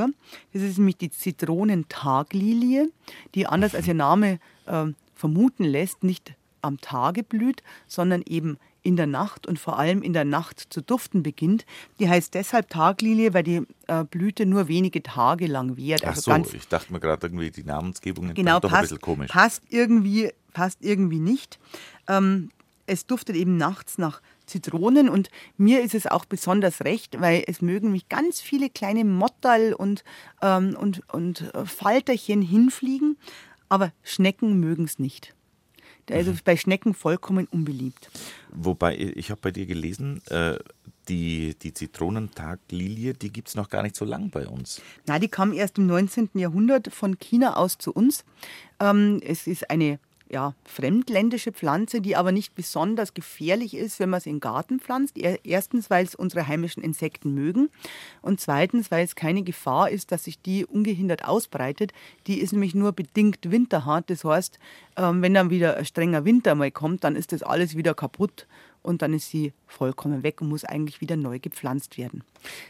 [0.51, 2.89] Das ist nämlich die Zitronentaglilie,
[3.35, 4.85] die anders als ihr Name äh,
[5.15, 10.13] vermuten lässt, nicht am Tage blüht, sondern eben in der Nacht und vor allem in
[10.13, 11.65] der Nacht zu duften beginnt.
[11.99, 16.03] Die heißt deshalb Taglilie, weil die äh, Blüte nur wenige Tage lang währt.
[16.03, 18.81] Ach also so, ganz, ich dachte mir gerade irgendwie die Namensgebung genau, doch passt, ein
[18.83, 19.31] bisschen komisch.
[19.31, 21.59] Passt irgendwie, passt irgendwie nicht.
[22.07, 22.49] Ähm,
[22.85, 27.61] es duftet eben nachts nach Zitronen und mir ist es auch besonders recht, weil es
[27.61, 30.03] mögen mich ganz viele kleine Motterl und,
[30.41, 33.17] ähm, und, und Falterchen hinfliegen,
[33.69, 35.33] aber Schnecken mögen es nicht.
[36.07, 36.39] Der ist mhm.
[36.43, 38.09] bei Schnecken vollkommen unbeliebt.
[38.51, 40.57] Wobei, ich habe bei dir gelesen, äh,
[41.07, 44.81] die, die Zitronentaglilie, die gibt es noch gar nicht so lang bei uns.
[45.05, 46.29] Na, die kam erst im 19.
[46.35, 48.23] Jahrhundert von China aus zu uns.
[48.79, 49.99] Ähm, es ist eine
[50.33, 55.15] ja, fremdländische Pflanze, die aber nicht besonders gefährlich ist, wenn man sie in Garten pflanzt.
[55.15, 57.69] Erstens, weil es unsere heimischen Insekten mögen
[58.23, 61.93] und zweitens, weil es keine Gefahr ist, dass sich die ungehindert ausbreitet.
[62.25, 64.09] Die ist nämlich nur bedingt winterhart.
[64.09, 64.57] Das heißt,
[64.97, 68.47] ähm, wenn dann wieder ein strenger Winter mal kommt, dann ist das alles wieder kaputt
[68.81, 72.23] und dann ist sie vollkommen weg und muss eigentlich wieder neu gepflanzt werden.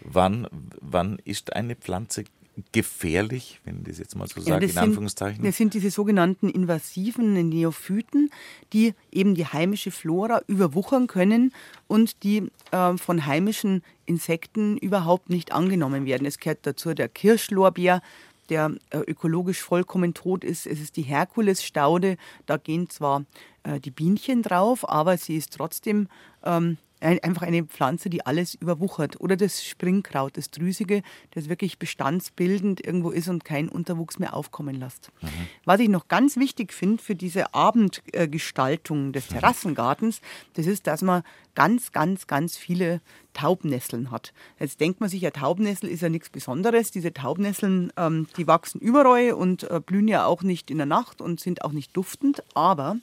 [0.04, 0.48] Wann,
[0.82, 2.26] wann ist eine Pflanze
[2.72, 5.38] gefährlich, wenn ich das jetzt mal so sage, ja, in Anführungszeichen?
[5.38, 8.30] Sind, das sind diese sogenannten invasiven Neophyten,
[8.74, 11.54] die eben die heimische Flora überwuchern können
[11.88, 16.26] und die äh, von heimischen Insekten überhaupt nicht angenommen werden.
[16.26, 18.02] Es gehört dazu der Kirschlorbeer,
[18.50, 20.68] der äh, ökologisch vollkommen tot ist.
[20.68, 23.26] Es ist die Herkulesstaude, da gehen zwar
[23.64, 26.08] äh, die Bienchen drauf, aber sie ist trotzdem
[26.44, 29.20] ähm, einfach eine Pflanze, die alles überwuchert.
[29.20, 34.76] Oder das Springkraut, das Drüsige, das wirklich bestandsbildend irgendwo ist und keinen Unterwuchs mehr aufkommen
[34.76, 35.12] lässt.
[35.22, 35.28] Mhm.
[35.66, 39.36] Was ich noch ganz wichtig finde für diese Abendgestaltung des mhm.
[39.36, 40.22] Terrassengartens,
[40.54, 41.24] das ist, dass man
[41.56, 43.02] ganz, ganz, ganz viele
[43.34, 44.34] Taubnesseln hat.
[44.60, 46.92] Jetzt denkt man sich, ja, Taubnessel ist ja nichts Besonderes.
[46.92, 51.22] Diese Taubnesseln, ähm, die wachsen überall und äh, blühen ja auch nicht in der Nacht
[51.22, 52.44] und sind auch nicht duftend.
[52.54, 52.98] Aber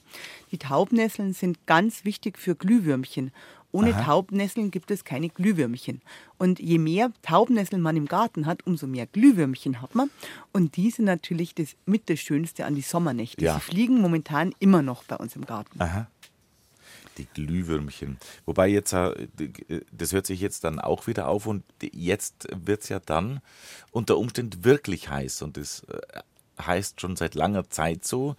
[0.53, 3.33] die Taubnesseln sind ganz wichtig für Glühwürmchen.
[3.73, 4.05] Ohne Aha.
[4.05, 6.03] Taubnesseln gibt es keine Glühwürmchen.
[6.39, 10.11] Und je mehr Taubnesseln man im Garten hat, umso mehr Glühwürmchen hat man.
[10.53, 13.45] Und die sind natürlich das, mit das Schönste an die Sommernächte.
[13.45, 13.55] Ja.
[13.55, 15.81] Sie fliegen momentan immer noch bei uns im Garten.
[15.81, 16.09] Aha.
[17.19, 18.19] Die Glühwürmchen.
[18.47, 19.29] Wobei jetzt, äh,
[19.93, 23.41] das hört sich jetzt dann auch wieder auf und jetzt wird es ja dann
[23.91, 25.43] unter Umständen wirklich heiß.
[25.43, 26.21] Und das äh,
[26.61, 28.37] heißt schon seit langer Zeit so,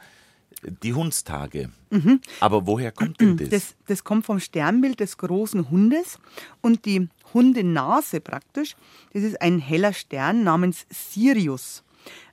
[0.83, 1.69] die Hundstage.
[1.89, 2.21] Mhm.
[2.39, 3.49] Aber woher kommt denn das?
[3.49, 3.75] das?
[3.87, 4.03] das?
[4.03, 6.19] kommt vom Sternbild des großen Hundes
[6.61, 8.75] und die Hundenase praktisch.
[9.13, 11.83] Das ist ein heller Stern namens Sirius.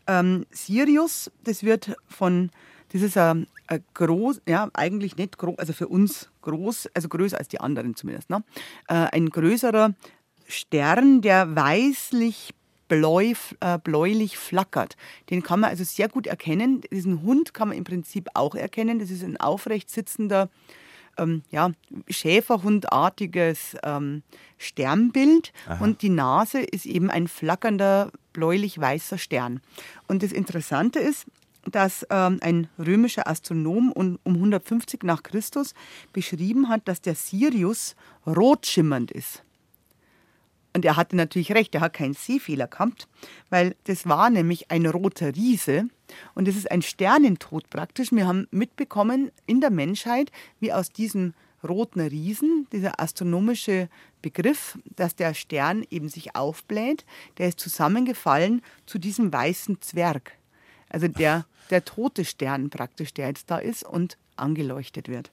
[0.06, 2.50] Ähm, Sirius, das wird von,
[2.92, 7.38] das ist ein, ein groß, ja, eigentlich nicht groß, also für uns groß, also größer
[7.38, 8.42] als die anderen zumindest, ne?
[8.88, 9.94] Äh, ein größerer
[10.46, 12.54] Stern, der weißlich
[12.88, 14.96] bläu, äh, bläulich flackert.
[15.30, 16.80] Den kann man also sehr gut erkennen.
[16.90, 18.98] Diesen Hund kann man im Prinzip auch erkennen.
[18.98, 20.48] Das ist ein aufrecht sitzender,
[21.18, 21.72] ähm, ja,
[22.08, 24.22] Schäferhundartiges ähm,
[24.56, 25.52] Sternbild.
[25.66, 25.84] Aha.
[25.84, 29.60] Und die Nase ist eben ein flackernder, bläulich-weißer Stern.
[30.06, 31.26] Und das Interessante ist,
[31.70, 35.74] dass ähm, ein römischer Astronom um, um 150 nach Christus
[36.12, 37.94] beschrieben hat, dass der Sirius
[38.26, 39.42] rot schimmernd ist.
[40.78, 43.08] Und er hatte natürlich recht, er hat keinen Sehfehler gehabt,
[43.50, 45.88] weil das war nämlich ein roter Riese
[46.36, 48.12] und das ist ein Sternentod praktisch.
[48.12, 51.34] Wir haben mitbekommen in der Menschheit, wie aus diesem
[51.68, 53.88] roten Riesen, dieser astronomische
[54.22, 57.04] Begriff, dass der Stern eben sich aufbläht,
[57.38, 60.38] der ist zusammengefallen zu diesem weißen Zwerg.
[60.88, 65.32] Also der, der tote Stern praktisch, der jetzt da ist und angeleuchtet wird.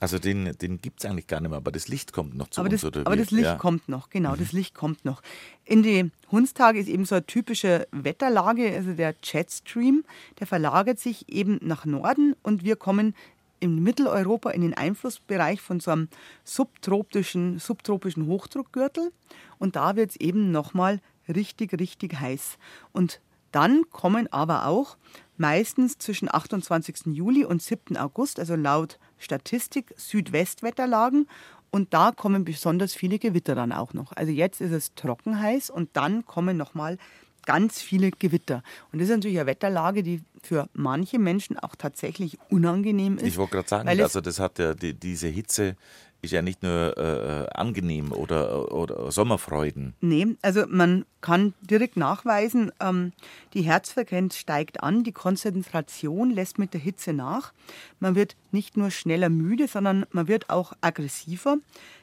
[0.00, 2.60] Also den, den gibt es eigentlich gar nicht mehr, aber das Licht kommt noch zu
[2.60, 2.80] aber uns.
[2.80, 3.56] Das, aber das Licht ja.
[3.56, 4.38] kommt noch, genau, mhm.
[4.38, 5.22] das Licht kommt noch.
[5.64, 10.04] In die Hundstage ist eben so eine typische Wetterlage, also der Jetstream,
[10.40, 13.14] der verlagert sich eben nach Norden und wir kommen
[13.60, 16.08] in Mitteleuropa in den Einflussbereich von so einem
[16.42, 19.12] subtropischen, subtropischen Hochdruckgürtel
[19.58, 22.58] und da wird es eben nochmal richtig, richtig heiß.
[22.92, 23.20] Und
[23.52, 24.96] dann kommen aber auch
[25.36, 27.06] meistens zwischen 28.
[27.06, 27.96] Juli und 7.
[27.96, 31.28] August, also laut Statistik Südwestwetterlagen.
[31.70, 34.12] Und da kommen besonders viele Gewitter dann auch noch.
[34.12, 36.98] Also jetzt ist es trocken heiß und dann kommen nochmal
[37.46, 38.62] ganz viele Gewitter.
[38.92, 43.24] Und das ist natürlich eine Wetterlage, die für manche Menschen auch tatsächlich unangenehm ist.
[43.24, 45.76] Ich wollte gerade sagen, also das hat ja die, diese Hitze
[46.24, 49.94] ist ja nicht nur äh, angenehm oder, oder Sommerfreuden.
[50.00, 53.12] Nee, also man kann direkt nachweisen, ähm,
[53.54, 57.52] die Herzfrequenz steigt an, die Konzentration lässt mit der Hitze nach.
[58.00, 61.56] Man wird nicht nur schneller müde, sondern man wird auch aggressiver.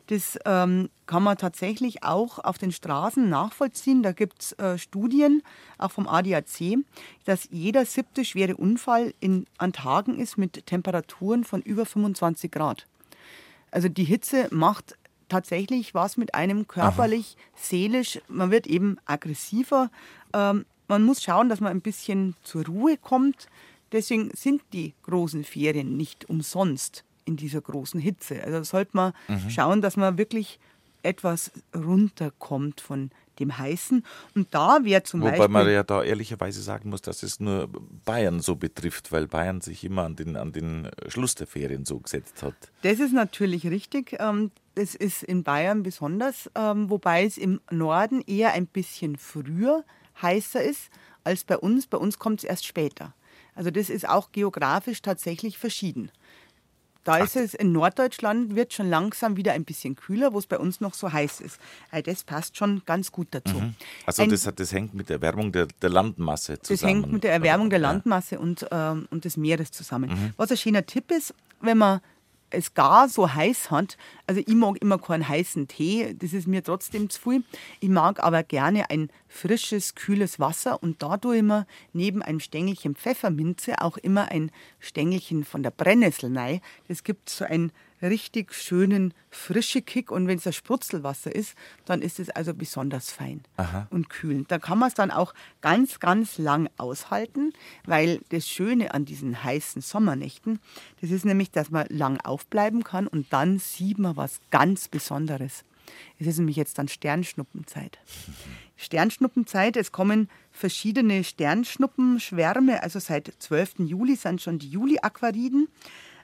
[0.07, 4.03] Das ähm, kann man tatsächlich auch auf den Straßen nachvollziehen.
[4.03, 5.43] Da gibt es äh, Studien,
[5.77, 6.79] auch vom ADAC,
[7.25, 12.87] dass jeder siebte schwere Unfall in, an Tagen ist mit Temperaturen von über 25 Grad.
[13.71, 14.97] Also die Hitze macht
[15.29, 17.49] tatsächlich was mit einem körperlich, Aha.
[17.55, 18.19] seelisch.
[18.27, 19.89] Man wird eben aggressiver.
[20.33, 23.47] Ähm, man muss schauen, dass man ein bisschen zur Ruhe kommt.
[23.93, 28.43] Deswegen sind die großen Ferien nicht umsonst in dieser großen Hitze.
[28.43, 29.49] Also sollte man mhm.
[29.49, 30.59] schauen, dass man wirklich
[31.03, 34.05] etwas runterkommt von dem Heißen.
[34.35, 35.43] Und da wäre zum Wobei Beispiel.
[35.43, 37.69] Wobei man ja da ehrlicherweise sagen muss, dass es nur
[38.05, 41.99] Bayern so betrifft, weil Bayern sich immer an den, an den Schluss der Ferien so
[41.99, 42.55] gesetzt hat.
[42.83, 44.15] Das ist natürlich richtig.
[44.19, 49.83] Ähm, das ist in Bayern besonders, ähm, wobei es im Norden eher ein bisschen früher
[50.21, 50.89] heißer ist
[51.23, 51.87] als bei uns.
[51.87, 53.13] Bei uns kommt es erst später.
[53.53, 56.11] Also das ist auch geografisch tatsächlich verschieden.
[57.03, 60.59] Da ist es in Norddeutschland wird schon langsam wieder ein bisschen kühler, wo es bei
[60.59, 61.59] uns noch so heiß ist.
[61.89, 63.55] Also das passt schon ganz gut dazu.
[63.55, 63.75] Mhm.
[64.05, 66.79] Also das, das, hängt mit der Erwärmung der, der, Landmasse zusammen.
[66.79, 70.11] Das hängt mit der Erwärmung der Landmasse und, ähm, und des Meeres zusammen.
[70.11, 70.33] Mhm.
[70.37, 72.01] Was ein schöner Tipp ist, wenn man
[72.51, 73.97] es gar so heiß hat.
[74.27, 77.43] Also ich mag immer keinen heißen Tee, das ist mir trotzdem zu viel.
[77.79, 82.39] Ich mag aber gerne ein frisches, kühles Wasser und da tue ich immer neben einem
[82.39, 86.61] Stängelchen Pfefferminze auch immer ein Stängelchen von der Brennnessel rein.
[86.87, 92.01] Das gibt so ein richtig schönen frische Kick und wenn es ein Sprutzelwasser ist, dann
[92.01, 93.87] ist es also besonders fein Aha.
[93.89, 94.45] und kühl.
[94.47, 97.53] Da kann man es dann auch ganz, ganz lang aushalten,
[97.85, 100.59] weil das Schöne an diesen heißen Sommernächten,
[101.01, 105.63] das ist nämlich, dass man lang aufbleiben kann und dann sieht man was ganz Besonderes.
[106.19, 107.99] Es ist nämlich jetzt dann Sternschnuppenzeit.
[108.77, 113.79] Sternschnuppenzeit, es kommen verschiedene Sternschnuppenschwärme, also seit 12.
[113.79, 115.67] Juli sind schon die Juli-Aquariden.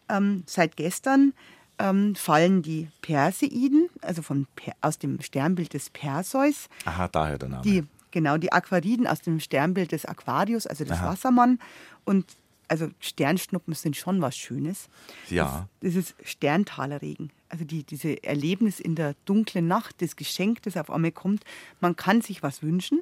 [0.09, 1.33] Ähm, seit gestern
[1.79, 4.47] ähm, fallen die Perseiden, also von,
[4.81, 6.69] aus dem Sternbild des Perseus.
[6.85, 7.63] Aha, daher der Name.
[7.63, 11.11] Die, genau, die Aquariden aus dem Sternbild des Aquarius, also des Aha.
[11.11, 11.59] Wassermann.
[12.05, 12.25] Und
[12.67, 14.89] also Sternschnuppen sind schon was Schönes.
[15.29, 15.67] Ja.
[15.79, 17.31] Das, das ist Sterntalerregen.
[17.49, 21.43] Also die, diese Erlebnis in der dunklen Nacht, das Geschenk, das auf einmal kommt.
[21.79, 23.01] Man kann sich was wünschen.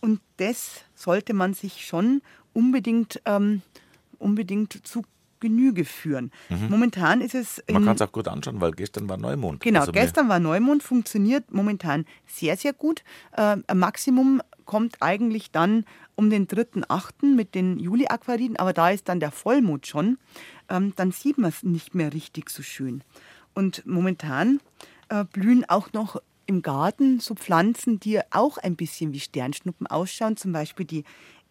[0.00, 2.20] Und das sollte man sich schon
[2.52, 3.62] unbedingt, ähm,
[4.18, 5.02] unbedingt zu
[5.40, 6.30] Genüge führen.
[6.48, 6.68] Mhm.
[6.70, 7.62] Momentan ist es.
[7.70, 9.60] Man kann es auch gut anschauen, weil gestern war Neumond.
[9.60, 13.02] Genau, also gestern war Neumond, funktioniert momentan sehr, sehr gut.
[13.36, 17.34] Äh, Maximum kommt eigentlich dann um den 3.8.
[17.34, 20.18] mit den Juli-Aquariden, aber da ist dann der Vollmond schon.
[20.68, 23.02] Ähm, dann sieht man es nicht mehr richtig so schön.
[23.54, 24.60] Und momentan
[25.08, 30.36] äh, blühen auch noch im Garten so Pflanzen, die auch ein bisschen wie Sternschnuppen ausschauen,
[30.36, 31.04] zum Beispiel die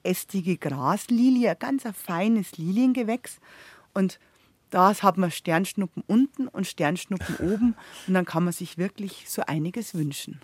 [0.04, 3.40] ästige Graslilie, ein ganz feines Liliengewächs.
[3.94, 4.20] Und
[4.70, 7.76] da hat man Sternschnuppen unten und Sternschnuppen oben
[8.08, 10.42] und dann kann man sich wirklich so einiges wünschen.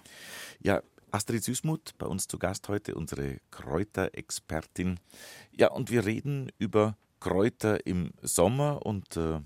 [0.61, 4.99] Ja, Astrid Süßmuth bei uns zu Gast heute, unsere Kräuterexpertin.
[5.51, 9.39] Ja, und wir reden über Kräuter im Sommer und äh,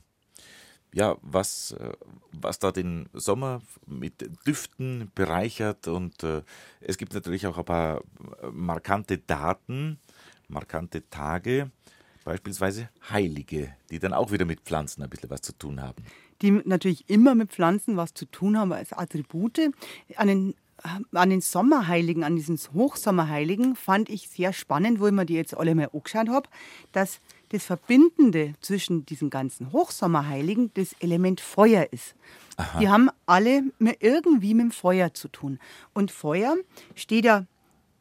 [0.94, 1.94] ja, was, äh,
[2.34, 5.88] was da den Sommer mit Düften bereichert.
[5.88, 6.44] Und äh,
[6.82, 8.02] es gibt natürlich auch ein paar
[8.52, 10.00] markante Daten,
[10.50, 11.72] markante Tage
[12.24, 16.04] beispielsweise Heilige, die dann auch wieder mit Pflanzen ein bisschen was zu tun haben.
[16.42, 19.72] Die natürlich immer mit Pflanzen was zu tun haben als Attribute.
[20.16, 25.14] An den, äh, an den Sommerheiligen, an diesen Hochsommerheiligen fand ich sehr spannend, wo ich
[25.14, 26.50] mir die jetzt alle mal angeschaut habe,
[26.92, 32.16] dass das Verbindende zwischen diesen ganzen Hochsommerheiligen das Element Feuer ist.
[32.58, 32.80] Aha.
[32.80, 33.64] Die haben alle
[34.00, 35.60] irgendwie mit dem Feuer zu tun.
[35.94, 36.56] Und Feuer
[36.96, 37.46] steht ja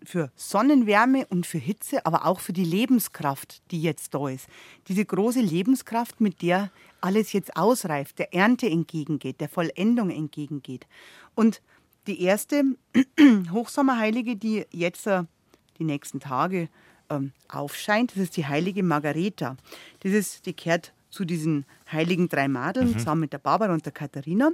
[0.05, 4.47] für Sonnenwärme und für Hitze, aber auch für die Lebenskraft, die jetzt da ist.
[4.89, 10.87] Diese große Lebenskraft, mit der alles jetzt ausreift, der Ernte entgegengeht, der Vollendung entgegengeht.
[11.35, 11.63] Und
[12.07, 12.65] die erste
[13.53, 15.25] Hochsommerheilige, die jetzt äh,
[15.79, 16.69] die nächsten Tage
[17.11, 19.57] ähm, aufscheint, das ist die heilige Margareta.
[20.01, 22.99] Das ist, die kehrt zu diesen heiligen drei Madeln, mhm.
[22.99, 24.51] zusammen mit der Barbara und der Katharina.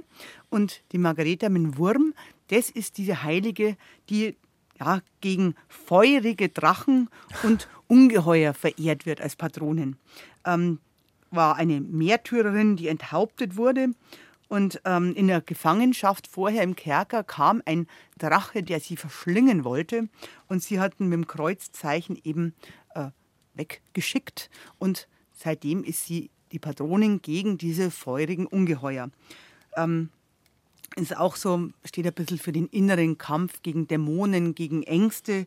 [0.49, 2.13] Und die Margareta mit dem Wurm,
[2.49, 3.77] das ist diese Heilige,
[4.09, 4.35] die
[4.79, 7.09] ja, gegen feurige Drachen
[7.43, 9.97] und Ungeheuer verehrt wird als Patronin.
[10.45, 10.79] Ähm,
[11.31, 13.89] war eine Märtyrerin, die enthauptet wurde.
[14.47, 17.87] Und ähm, in der Gefangenschaft vorher im Kerker kam ein
[18.17, 20.09] Drache, der sie verschlingen wollte.
[20.47, 22.55] Und sie hatten mit dem Kreuzzeichen eben
[22.95, 23.09] äh,
[23.53, 24.49] weggeschickt.
[24.79, 29.11] Und seitdem ist sie die Patronin gegen diese feurigen Ungeheuer.
[29.77, 30.09] ähm,
[30.95, 35.45] ist auch so, steht ein bisschen für den inneren Kampf gegen Dämonen, gegen Ängste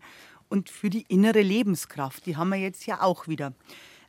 [0.48, 2.26] und für die innere Lebenskraft.
[2.26, 3.52] Die haben wir jetzt ja auch wieder.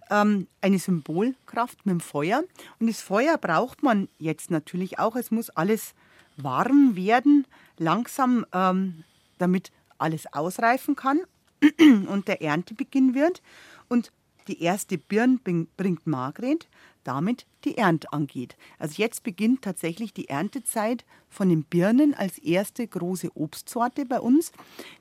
[0.09, 2.43] Ähm, eine Symbolkraft mit dem Feuer.
[2.79, 5.15] Und das Feuer braucht man jetzt natürlich auch.
[5.15, 5.93] Es muss alles
[6.35, 9.03] warm werden, langsam, ähm,
[9.37, 11.21] damit alles ausreifen kann
[12.07, 13.41] und der Erntebeginn wird.
[13.87, 14.11] Und
[14.47, 16.67] die erste Birn bringt Margret,
[17.03, 18.55] damit die Ernte angeht.
[18.79, 24.51] Also jetzt beginnt tatsächlich die Erntezeit von den Birnen als erste große Obstsorte bei uns.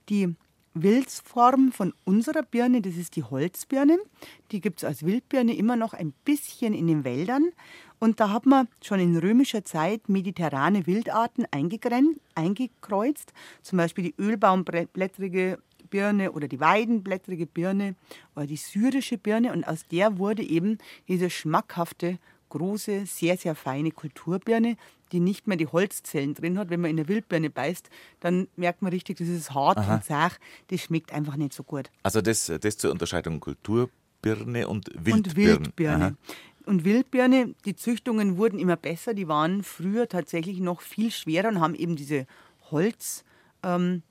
[0.08, 0.34] Die
[0.74, 3.98] Wildsform von unserer Birne, das ist die Holzbirne.
[4.50, 7.50] Die gibt es als Wildbirne immer noch ein bisschen in den Wäldern.
[7.98, 11.46] Und da hat man schon in römischer Zeit mediterrane Wildarten
[12.34, 13.32] eingekreuzt,
[13.62, 15.58] zum Beispiel die Ölbaumblättrige
[15.92, 17.94] Birne oder die Weidenblättrige Birne
[18.34, 19.52] oder die syrische Birne.
[19.52, 22.18] Und aus der wurde eben diese schmackhafte,
[22.48, 24.76] große, sehr, sehr feine Kulturbirne,
[25.12, 26.70] die nicht mehr die Holzzellen drin hat.
[26.70, 27.88] Wenn man in eine Wildbirne beißt,
[28.20, 29.94] dann merkt man richtig, das ist hart Aha.
[29.94, 30.40] und zart.
[30.68, 31.90] Das schmeckt einfach nicht so gut.
[32.02, 35.16] Also das, das zur Unterscheidung Kulturbirne und Wildbirne.
[35.16, 36.16] Und Wildbirne.
[36.64, 39.14] Und Wildbirne, die Züchtungen wurden immer besser.
[39.14, 42.26] Die waren früher tatsächlich noch viel schwerer und haben eben diese
[42.70, 43.24] Holz.
[43.62, 44.02] Ähm,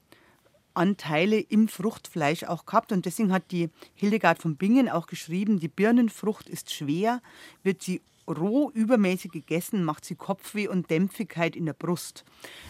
[0.73, 2.91] Anteile im Fruchtfleisch auch gehabt.
[2.91, 7.21] Und deswegen hat die Hildegard von Bingen auch geschrieben, die Birnenfrucht ist schwer,
[7.63, 12.23] wird sie roh übermäßig gegessen, macht sie Kopfweh und Dämpfigkeit in der Brust.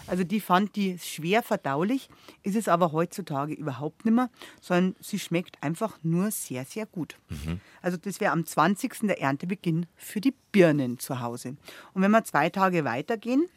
[0.08, 2.10] Also die fand die schwer verdaulich,
[2.44, 4.30] ist es aber heutzutage überhaupt nicht mehr,
[4.60, 7.18] sondern sie schmeckt einfach nur sehr, sehr gut.
[7.30, 7.60] Mhm.
[7.82, 9.08] Also das wäre am 20.
[9.08, 11.56] der Erntebeginn für die Birnen zu Hause.
[11.94, 13.48] Und wenn wir zwei Tage weitergehen,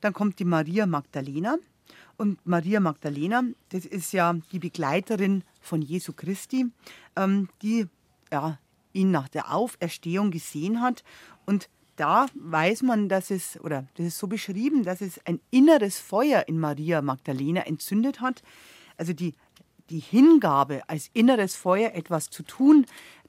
[0.00, 1.56] dann kommt die Maria Magdalena.
[2.22, 6.66] Und Maria Magdalena, das ist ja die Begleiterin von Jesu Christi,
[7.16, 7.88] ähm, die
[8.30, 8.60] ja,
[8.92, 11.02] ihn nach der Auferstehung gesehen hat.
[11.46, 15.98] Und da weiß man, dass es, oder das ist so beschrieben, dass es ein inneres
[15.98, 18.44] Feuer in Maria Magdalena entzündet hat.
[18.96, 19.34] Also die,
[19.90, 22.86] die Hingabe als inneres Feuer etwas zu tun,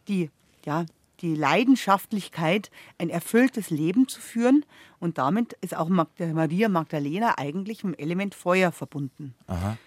[0.07, 0.29] die,
[0.65, 0.85] ja,
[1.23, 2.69] die Leidenschaftlichkeit,
[2.99, 4.65] ein erfülltes Leben zu führen.
[4.99, 9.33] Und damit ist auch Maria Magdalena eigentlich mit dem Element Feuer verbunden.
[9.47, 9.77] Aha.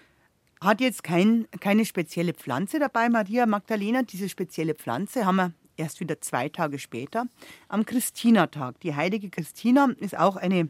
[0.59, 4.01] Hat jetzt kein, keine spezielle Pflanze dabei, Maria Magdalena.
[4.01, 7.27] Diese spezielle Pflanze haben wir erst wieder zwei Tage später
[7.67, 8.79] am Christinatag.
[8.81, 10.69] Die heilige Christina ist auch eine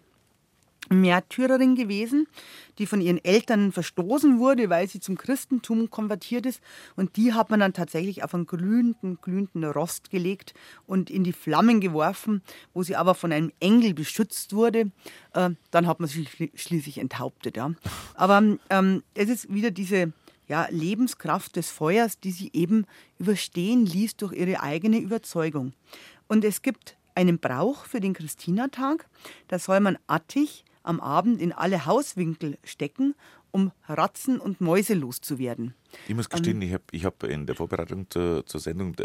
[0.90, 2.28] Märtyrerin gewesen,
[2.78, 6.62] die von ihren Eltern verstoßen wurde, weil sie zum Christentum konvertiert ist.
[6.96, 10.54] Und die hat man dann tatsächlich auf einen glühenden, glühenden Rost gelegt
[10.86, 12.42] und in die Flammen geworfen,
[12.74, 14.92] wo sie aber von einem Engel beschützt wurde.
[15.34, 17.58] Äh, dann hat man sie schließlich enthauptet.
[17.58, 17.72] Ja.
[18.14, 20.14] Aber ähm, es ist wieder diese
[20.48, 22.86] ja, Lebenskraft des Feuers, die sie eben
[23.20, 25.74] überstehen ließ durch ihre eigene Überzeugung.
[26.28, 29.08] Und es gibt einen Brauch für den Christinatag.
[29.48, 33.16] Da soll man Attich am Abend in alle Hauswinkel stecken,
[33.52, 35.74] um Ratzen und Mäuse loszuwerden.
[36.08, 38.96] Ich muss gestehen, ähm, ich habe ich hab in der Vorbereitung zur, zur Sendung,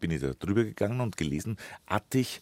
[0.00, 1.56] bin ich da drüber gegangen und gelesen,
[1.86, 2.40] Attich,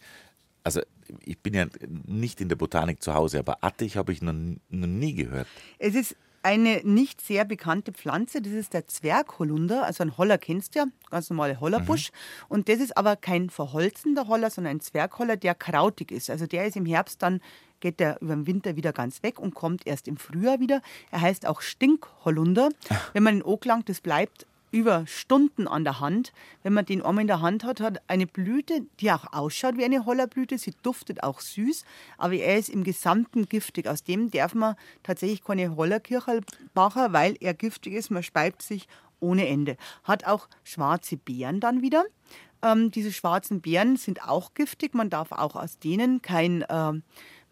[0.63, 0.81] also
[1.23, 1.67] ich bin ja
[2.07, 5.47] nicht in der Botanik zu Hause, aber Attich habe ich noch, noch nie gehört.
[5.77, 6.15] Es ist
[6.45, 10.85] eine nicht sehr bekannte Pflanze, das ist der Zwergholunder, also ein Holler kennst du ja,
[11.09, 12.11] ganz normale Hollerbusch.
[12.11, 12.45] Mhm.
[12.49, 16.29] Und das ist aber kein verholzender Holler, sondern ein Zwergholler, der krautig ist.
[16.29, 17.41] Also der ist im Herbst dann,
[17.85, 20.81] geht der über den Winter wieder ganz weg und kommt erst im Frühjahr wieder.
[21.11, 22.69] Er heißt auch Stinkholunder.
[23.13, 26.33] Wenn man ihn angelangt, das bleibt über Stunden an der Hand.
[26.63, 29.85] Wenn man den Arm in der Hand hat, hat eine Blüte, die auch ausschaut wie
[29.85, 30.57] eine Hollerblüte.
[30.57, 31.85] Sie duftet auch süß,
[32.17, 33.87] aber er ist im Gesamten giftig.
[33.87, 36.41] Aus dem darf man tatsächlich keine Hollerkirche
[36.73, 38.09] machen, weil er giftig ist.
[38.09, 38.87] Man speibt sich
[39.19, 39.77] ohne Ende.
[40.03, 42.03] Hat auch schwarze Beeren dann wieder.
[42.65, 44.95] Ähm, diese schwarzen Beeren sind auch giftig.
[44.95, 46.93] Man darf auch aus denen kein äh,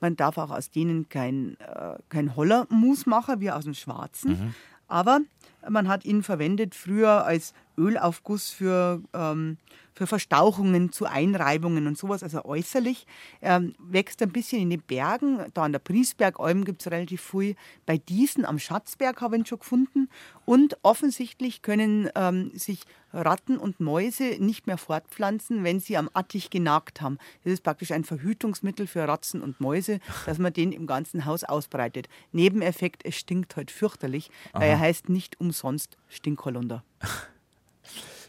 [0.03, 4.31] man darf auch aus denen kein, äh, kein Hollermus machen, wie aus dem Schwarzen.
[4.31, 4.55] Mhm.
[4.87, 5.21] Aber
[5.67, 9.57] man hat ihn verwendet früher als Ölaufguss für, ähm,
[9.93, 13.05] für Verstauchungen zu Einreibungen und sowas, also äußerlich.
[13.41, 15.39] Er wächst ein bisschen in den Bergen.
[15.53, 17.55] Da an der Priesbergalm gibt es relativ viel.
[17.86, 20.09] Bei diesen am Schatzberg habe ich ihn schon gefunden.
[20.45, 22.82] Und offensichtlich können ähm, sich
[23.13, 27.19] Ratten und Mäuse nicht mehr fortpflanzen, wenn sie am Attich genagt haben.
[27.43, 31.43] Das ist praktisch ein Verhütungsmittel für Ratzen und Mäuse, dass man den im ganzen Haus
[31.43, 32.09] ausbreitet.
[32.32, 34.61] Nebeneffekt, es stinkt halt fürchterlich, Aha.
[34.61, 36.84] weil er heißt nicht umsonst Stinkholunder.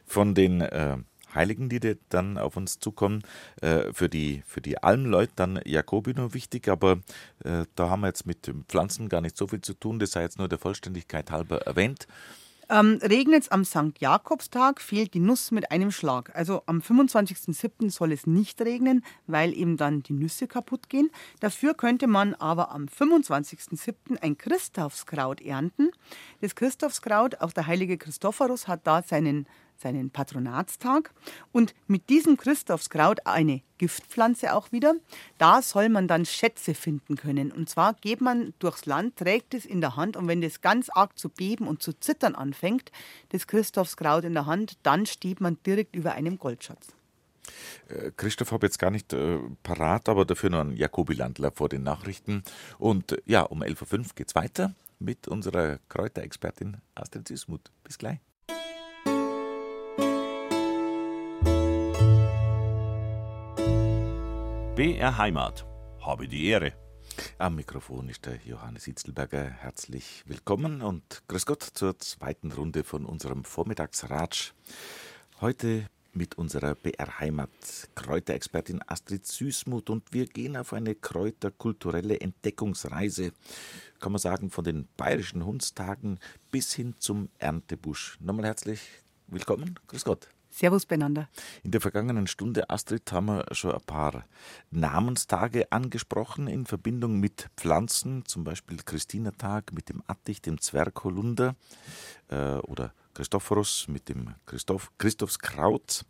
[0.06, 0.98] Von den äh,
[1.34, 3.22] Heiligen, die dann auf uns zukommen,
[3.60, 7.00] äh, für die, für die Almleute dann Jakobino wichtig, aber
[7.44, 10.22] äh, da haben wir jetzt mit Pflanzen gar nicht so viel zu tun, das sei
[10.22, 12.06] jetzt nur der Vollständigkeit halber erwähnt.
[12.70, 13.98] Ähm, regnet es am St.
[13.98, 16.34] Jakobstag, fehlt die Nuss mit einem Schlag.
[16.34, 17.90] Also am 25.07.
[17.90, 21.10] soll es nicht regnen, weil eben dann die Nüsse kaputt gehen.
[21.40, 24.18] Dafür könnte man aber am 25.07.
[24.22, 25.90] ein Christophskraut ernten.
[26.40, 29.46] Das Christophskraut, auch der heilige Christophorus hat da seinen
[29.84, 31.12] seinen Patronatstag.
[31.52, 34.94] Und mit diesem Christophskraut eine Giftpflanze auch wieder.
[35.38, 37.52] Da soll man dann Schätze finden können.
[37.52, 40.88] Und zwar geht man durchs Land, trägt es in der Hand und wenn das ganz
[40.88, 42.90] arg zu beben und zu zittern anfängt,
[43.28, 46.94] das Christophskraut in der Hand, dann steht man direkt über einem Goldschatz.
[47.88, 51.68] Äh, Christoph habe jetzt gar nicht äh, parat, aber dafür noch ein Jakobi Landler vor
[51.68, 52.42] den Nachrichten.
[52.78, 57.70] Und äh, ja, um 11.05 Uhr geht es weiter mit unserer Kräuterexpertin Astrid Süßmuth.
[57.82, 58.20] Bis gleich.
[64.84, 65.64] BR Heimat.
[66.02, 66.74] Habe die Ehre.
[67.38, 69.44] Am Mikrofon ist der Johannes Itzelberger.
[69.44, 74.52] Herzlich willkommen und grüß Gott zur zweiten Runde von unserem Vormittagsratsch.
[75.40, 77.48] Heute mit unserer BR Heimat
[77.94, 83.32] Kräuterexpertin Astrid Süßmuth und wir gehen auf eine kräuterkulturelle Entdeckungsreise,
[84.00, 86.20] kann man sagen, von den bayerischen Hundstagen
[86.50, 88.18] bis hin zum Erntebusch.
[88.20, 88.82] Nochmal herzlich
[89.28, 89.80] willkommen.
[89.86, 90.28] Grüß Gott.
[90.54, 91.28] Servus beieinander.
[91.64, 94.24] In der vergangenen Stunde, Astrid, haben wir schon ein paar
[94.70, 101.56] Namenstage angesprochen in Verbindung mit Pflanzen, zum Beispiel Christinertag mit dem Attich, dem Zwergholunder
[102.28, 106.04] äh, oder Christophorus mit dem Christoph, Christophskraut.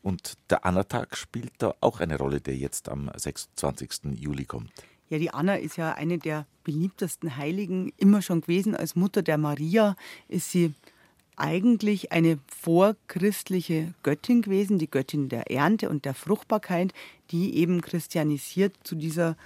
[0.00, 4.16] Und der Annatag spielt da auch eine Rolle, der jetzt am 26.
[4.16, 4.70] Juli kommt.
[5.08, 8.76] Ja, die Anna ist ja eine der beliebtesten Heiligen immer schon gewesen.
[8.76, 9.96] Als Mutter der Maria
[10.28, 10.72] ist sie
[11.38, 16.92] eigentlich eine vorchristliche Göttin gewesen, die Göttin der Ernte und der Fruchtbarkeit,
[17.30, 19.36] die eben christianisiert zu dieser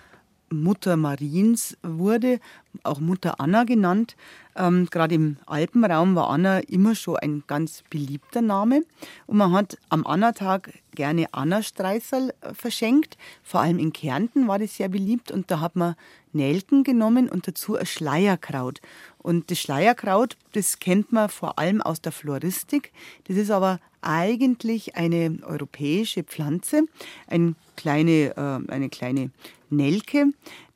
[0.52, 2.38] Mutter Mariens wurde,
[2.84, 4.16] auch Mutter Anna genannt.
[4.54, 8.82] Ähm, Gerade im Alpenraum war Anna immer schon ein ganz beliebter Name.
[9.26, 13.16] Und man hat am Anna-Tag gerne Anna-Streusel äh, verschenkt.
[13.42, 15.30] Vor allem in Kärnten war das sehr beliebt.
[15.30, 15.94] Und da hat man
[16.32, 18.80] Nelken genommen und dazu ein Schleierkraut.
[19.22, 22.92] Und das Schleierkraut, das kennt man vor allem aus der Floristik.
[23.24, 26.82] Das ist aber eigentlich eine europäische Pflanze,
[27.28, 29.30] ein kleine, äh, eine kleine
[29.70, 30.26] Nelke,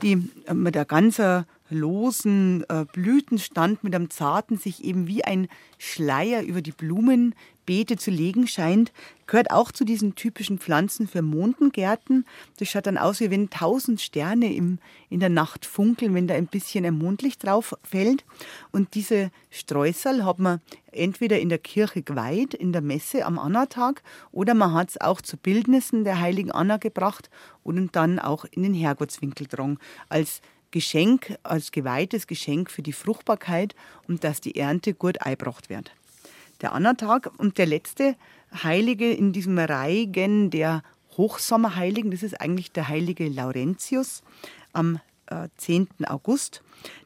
[0.03, 5.49] die mit der ganzen losen äh, Blütenstand mit einem zarten sich eben wie ein
[5.79, 8.93] Schleier über die Blumenbeete zu legen scheint,
[9.27, 12.25] gehört auch zu diesen typischen Pflanzen für Mondengärten.
[12.59, 14.79] Das schaut dann aus, wie wenn tausend Sterne im,
[15.11, 18.25] in der Nacht funkeln, wenn da ein bisschen ein Mondlicht drauf fällt.
[18.71, 20.61] Und diese Streusel hat man
[20.93, 24.03] entweder in der Kirche geweiht, in der Messe am Annatag,
[24.33, 27.29] oder man hat es auch zu Bildnissen der heiligen Anna gebracht
[27.65, 30.41] und dann auch in den Herrgottswinkel drang, als
[30.77, 33.75] Geschenk, als geweihtes Geschenk für die Fruchtbarkeit
[34.09, 35.91] und dass die Ernte gut eingebracht wird.
[36.61, 38.15] Der Annatag und der letzte
[38.63, 40.83] Heilige in diesem Reigen der
[41.17, 44.23] Hochsommerheiligen, das ist eigentlich der heilige Laurentius
[44.75, 45.89] am äh, 10.
[46.09, 46.63] August,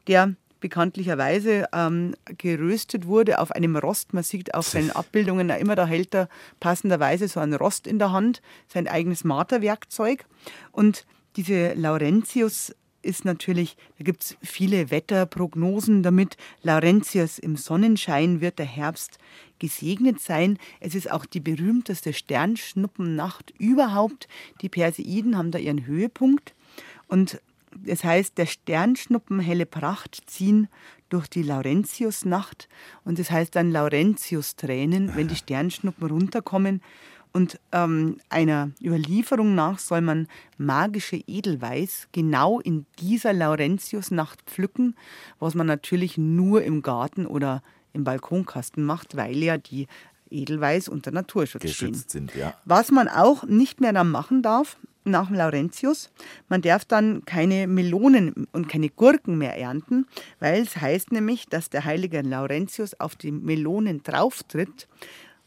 [0.07, 4.13] der bekanntlicherweise ähm, geröstet wurde auf einem Rost.
[4.13, 6.27] Man sieht auf seinen Abbildungen immer, da hält er
[6.59, 10.25] passenderweise so ein Rost in der Hand, sein eigenes Marterwerkzeug.
[10.73, 11.05] Und
[11.37, 16.37] diese Laurentius ist natürlich, da gibt es viele Wetterprognosen damit.
[16.63, 19.17] Laurentius im Sonnenschein wird der Herbst
[19.59, 20.57] gesegnet sein.
[20.79, 24.27] Es ist auch die berühmteste Sternschnuppennacht überhaupt.
[24.61, 26.53] Die Perseiden haben da ihren Höhepunkt.
[27.07, 27.41] Und
[27.75, 30.67] das heißt, der Sternschnuppen helle Pracht ziehen
[31.09, 32.67] durch die Laurentiusnacht.
[33.03, 36.81] Und das heißt dann Laurentius-Tränen, wenn die Sternschnuppen runterkommen.
[37.33, 40.27] Und ähm, einer Überlieferung nach soll man
[40.57, 44.95] magische Edelweiß genau in dieser Laurentiusnacht pflücken,
[45.39, 47.63] was man natürlich nur im Garten oder
[47.93, 49.87] im Balkonkasten macht, weil ja die
[50.29, 52.27] Edelweiß unter Naturschutz Geschützt stehen.
[52.27, 52.35] sind.
[52.35, 52.53] Ja.
[52.65, 56.11] Was man auch nicht mehr dann machen darf, nach dem Laurentius,
[56.47, 60.05] man darf dann keine Melonen und keine Gurken mehr ernten,
[60.39, 64.87] weil es heißt nämlich, dass der heilige Laurentius auf die Melonen drauftritt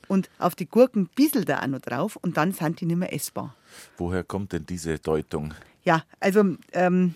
[0.08, 3.12] und auf die Gurken bisselt er auch noch drauf und dann sind die nicht mehr
[3.12, 3.54] essbar.
[3.96, 5.54] Woher kommt denn diese Deutung?
[5.82, 7.14] Ja, also ähm,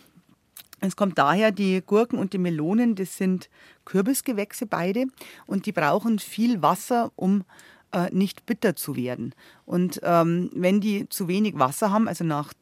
[0.81, 3.49] es kommt daher, die Gurken und die Melonen, das sind
[3.85, 5.07] Kürbisgewächse beide
[5.47, 7.45] und die brauchen viel Wasser, um
[7.93, 9.35] äh, nicht bitter zu werden.
[9.65, 12.53] Und ähm, wenn die zu wenig Wasser haben, also nach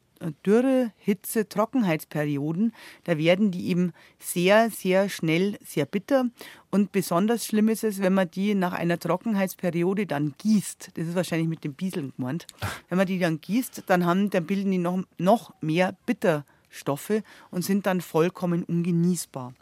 [0.45, 6.25] Dürre, Hitze, Trockenheitsperioden, da werden die eben sehr, sehr schnell sehr bitter.
[6.69, 10.91] Und besonders schlimm ist es, wenn man die nach einer Trockenheitsperiode dann gießt.
[10.95, 12.47] Das ist wahrscheinlich mit dem Bieseln gemeint.
[12.89, 17.63] Wenn man die dann gießt, dann, haben, dann bilden die noch, noch mehr Bitterstoffe und
[17.63, 19.53] sind dann vollkommen ungenießbar.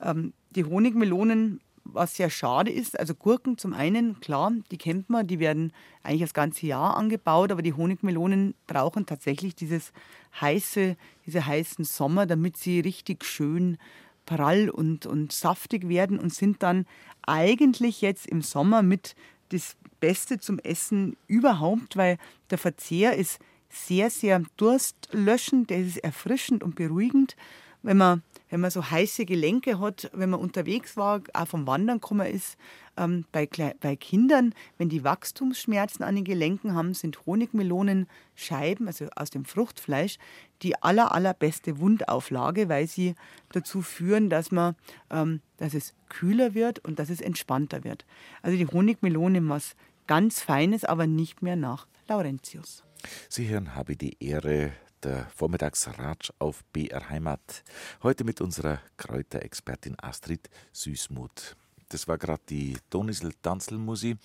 [0.00, 1.60] Ähm, die Honigmelonen
[1.92, 2.98] was sehr schade ist.
[2.98, 5.72] Also Gurken zum einen, klar, die kennt man, die werden
[6.02, 9.92] eigentlich das ganze Jahr angebaut, aber die Honigmelonen brauchen tatsächlich dieses
[10.40, 13.78] heiße, diese heißen Sommer, damit sie richtig schön
[14.26, 16.86] prall und, und saftig werden und sind dann
[17.22, 19.14] eigentlich jetzt im Sommer mit
[19.48, 22.18] das Beste zum Essen überhaupt, weil
[22.50, 23.38] der Verzehr ist
[23.70, 27.36] sehr, sehr durstlöschend, der ist erfrischend und beruhigend.
[27.82, 32.00] Wenn man wenn man so heiße Gelenke hat, wenn man unterwegs war, auch vom Wandern
[32.00, 32.56] gekommen ist,
[32.96, 33.48] ähm, bei,
[33.80, 40.18] bei Kindern, wenn die Wachstumsschmerzen an den Gelenken haben, sind Honigmelonenscheiben, also aus dem Fruchtfleisch,
[40.62, 43.14] die aller, allerbeste Wundauflage, weil sie
[43.52, 44.74] dazu führen, dass, man,
[45.10, 48.04] ähm, dass es kühler wird und dass es entspannter wird.
[48.42, 49.76] Also die Honigmelone was
[50.06, 52.82] ganz Feines, aber nicht mehr nach Laurentius.
[53.28, 54.72] Sie hören, habe die Ehre,
[55.04, 57.64] der Vormittagsratsch auf BR Heimat.
[58.02, 61.56] Heute mit unserer Kräuterexpertin Astrid Süßmuth.
[61.88, 64.16] Das war gerade die Donisel Danzelmusi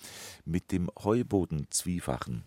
[0.44, 2.44] mit dem Heuboden-Zwiefachen.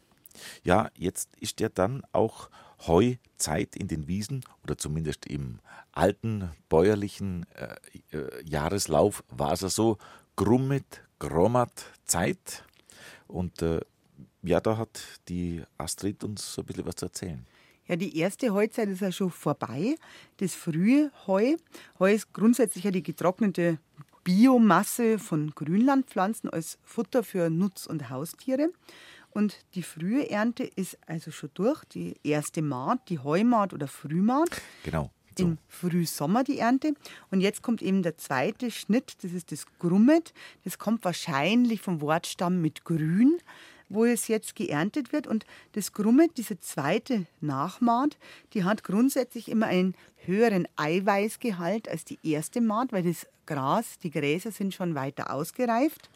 [0.63, 2.49] Ja, jetzt ist ja dann auch
[2.85, 5.59] Heuzeit in den Wiesen oder zumindest im
[5.91, 7.75] alten bäuerlichen äh,
[8.15, 9.97] äh, Jahreslauf war es so
[10.35, 12.63] grummet, grommert Zeit.
[13.27, 13.81] Und äh,
[14.43, 17.45] ja, da hat die Astrid uns so ein bisschen was zu erzählen.
[17.87, 19.95] Ja, die erste Heuzeit ist ja schon vorbei.
[20.37, 21.55] Das frühe Heu.
[21.99, 23.79] Heu ist grundsätzlich ja die getrocknete
[24.23, 28.69] Biomasse von Grünlandpflanzen als Futter für Nutz- und Haustiere.
[29.31, 31.83] Und die frühe Ernte ist also schon durch.
[31.85, 34.49] Die erste Maat, die Heumaat oder Frühmaat.
[34.83, 35.11] Genau.
[35.37, 35.45] So.
[35.45, 36.93] Im Frühsommer die Ernte.
[37.29, 40.33] Und jetzt kommt eben der zweite Schnitt, das ist das Grummet.
[40.63, 43.37] Das kommt wahrscheinlich vom Wortstamm mit grün
[43.89, 45.27] wo es jetzt geerntet wird.
[45.27, 48.17] Und das Grummet, diese zweite Nachmaat,
[48.53, 54.11] die hat grundsätzlich immer einen höheren Eiweißgehalt als die erste Maat, weil das Gras, die
[54.11, 56.09] Gräser sind schon weiter ausgereift.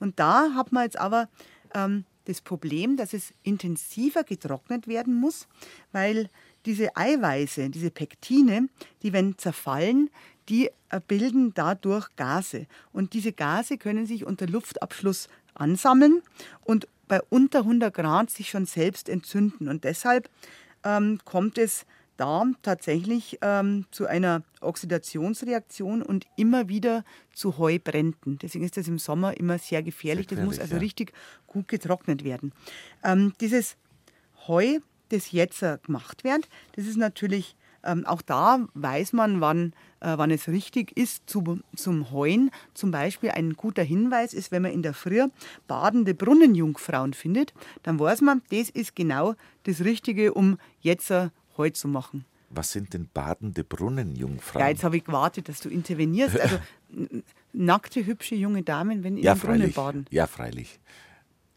[0.00, 1.28] Und da hat man jetzt aber
[1.74, 5.48] ähm, das Problem, dass es intensiver getrocknet werden muss,
[5.92, 6.28] weil
[6.66, 8.68] diese Eiweiße, diese Pektine,
[9.02, 10.10] die wenn zerfallen,
[10.48, 12.66] die äh, bilden dadurch Gase.
[12.92, 16.22] Und diese Gase können sich unter Luftabschluss ansammeln
[16.64, 19.68] und bei unter 100 Grad sich schon selbst entzünden.
[19.68, 20.30] Und deshalb
[20.82, 21.84] ähm, kommt es
[22.16, 27.04] da tatsächlich ähm, zu einer Oxidationsreaktion und immer wieder
[27.34, 28.38] zu Heubränden.
[28.38, 30.26] Deswegen ist das im Sommer immer sehr gefährlich.
[30.26, 30.80] Sehr das muss also ja.
[30.80, 31.12] richtig
[31.46, 32.54] gut getrocknet werden.
[33.04, 33.76] Ähm, dieses
[34.48, 34.78] Heu,
[35.10, 40.30] das jetzt gemacht wird, das ist natürlich ähm, auch da weiß man, wann, äh, wann
[40.30, 42.50] es richtig ist zu, zum Heuen.
[42.74, 45.26] Zum Beispiel ein guter Hinweis ist, wenn man in der Früh
[45.66, 51.70] badende Brunnenjungfrauen findet, dann weiß man, das ist genau das Richtige, um jetzt äh, Heu
[51.70, 52.24] zu machen.
[52.50, 54.60] Was sind denn badende Brunnenjungfrauen?
[54.60, 56.38] Ja, jetzt habe ich gewartet, dass du intervenierst.
[56.38, 56.58] Also
[57.52, 60.06] nackte, hübsche junge Damen, wenn ja, im Brunnen baden.
[60.10, 60.78] Ja, freilich.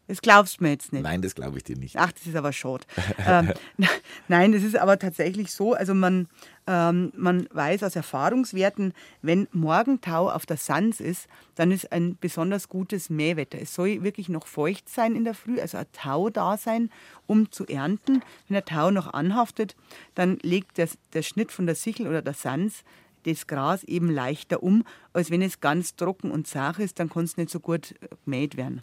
[0.08, 1.02] Das glaubst du mir jetzt nicht.
[1.02, 1.96] Nein, das glaube ich dir nicht.
[1.96, 2.84] Ach, das ist aber schade.
[3.26, 3.52] ähm,
[4.28, 5.74] nein, das ist aber tatsächlich so.
[5.74, 6.28] Also man,
[6.66, 8.92] ähm, man weiß aus Erfahrungswerten,
[9.22, 11.26] wenn Morgentau auf der Sands ist,
[11.56, 13.58] dann ist ein besonders gutes Mähwetter.
[13.60, 16.90] Es soll wirklich noch feucht sein in der Früh, also ein Tau da sein,
[17.26, 18.22] um zu ernten.
[18.46, 19.74] Wenn der Tau noch anhaftet,
[20.14, 22.84] dann legt der, der Schnitt von der Sichel oder der Sands
[23.24, 27.24] das Gras eben leichter um, als wenn es ganz trocken und zart ist, dann kann
[27.24, 28.82] es nicht so gut gemäht werden.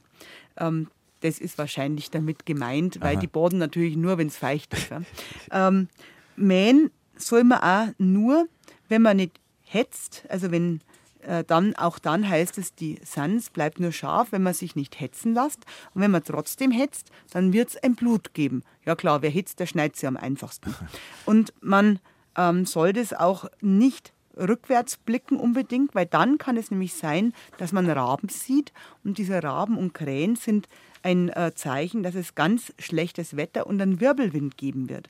[0.58, 0.90] Ähm,
[1.24, 3.22] das ist wahrscheinlich damit gemeint, weil Aha.
[3.22, 4.90] die boden natürlich nur, wenn es feucht ist.
[5.52, 5.88] ähm,
[6.36, 8.48] mähen soll man auch nur,
[8.90, 10.82] wenn man nicht hetzt, also wenn
[11.22, 15.00] äh, dann auch dann heißt es, die Sans bleibt nur scharf, wenn man sich nicht
[15.00, 15.66] hetzen lässt.
[15.94, 18.64] Und wenn man trotzdem hetzt, dann wird es ein Blut geben.
[18.86, 20.76] Ja klar, wer hetzt, der schneidet sie am einfachsten.
[21.26, 22.00] Und man
[22.36, 27.72] ähm, soll das auch nicht rückwärts blicken unbedingt, weil dann kann es nämlich sein, dass
[27.72, 30.68] man Raben sieht und diese Raben und Krähen sind
[31.04, 35.10] ein äh, Zeichen, dass es ganz schlechtes Wetter und einen Wirbelwind geben wird.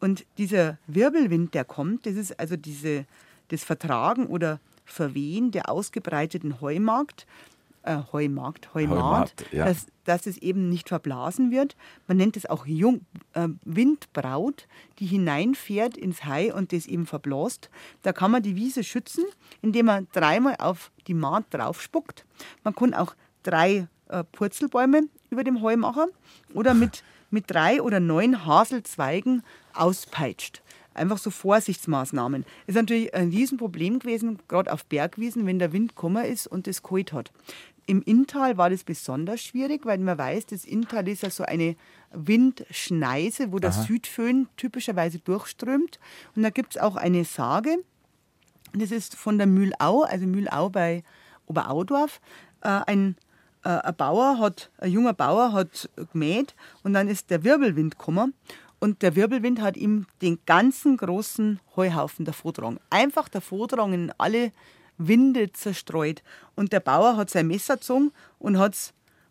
[0.00, 3.06] Und dieser Wirbelwind, der kommt, das ist also diese,
[3.48, 7.26] das Vertragen oder Verwehen der ausgebreiteten Heumarkt,
[7.82, 9.64] äh, Heumarkt, Heumarkt, ja.
[9.64, 11.76] dass, dass es eben nicht verblasen wird.
[12.06, 13.02] Man nennt es auch Jung,
[13.34, 14.66] äh, Windbraut,
[14.98, 17.70] die hineinfährt ins Hai und das eben verblasst.
[18.02, 19.24] Da kann man die Wiese schützen,
[19.62, 22.24] indem man dreimal auf die Maat draufspuckt.
[22.64, 26.06] Man kann auch drei äh, Purzelbäume über dem Heumacher
[26.54, 29.42] oder mit, mit drei oder neun Haselzweigen
[29.74, 30.62] auspeitscht.
[30.94, 32.42] Einfach so Vorsichtsmaßnahmen.
[32.66, 36.66] Das ist natürlich ein Riesenproblem gewesen, gerade auf Bergwiesen, wenn der Wind gekommen ist und
[36.66, 37.30] das kalt hat.
[37.86, 41.76] Im Inntal war das besonders schwierig, weil man weiß, das Inntal ist ja so eine
[42.12, 43.82] Windschneise, wo der Aha.
[43.82, 45.98] Südföhn typischerweise durchströmt.
[46.36, 47.78] Und da gibt es auch eine Sage,
[48.74, 51.02] das ist von der Mühlau, also Mühlau bei
[51.46, 52.20] Oberaudorf.
[52.60, 53.16] Äh, ein,
[53.68, 58.34] ein Bauer hat, ein junger Bauer hat gemäht und dann ist der Wirbelwind gekommen
[58.80, 62.80] und der Wirbelwind hat ihm den ganzen großen Heuhaufen davongetragen.
[62.90, 64.52] Einfach davongetragen in alle
[64.98, 66.22] Winde zerstreut.
[66.54, 68.74] Und der Bauer hat sein Messer gezogen und hat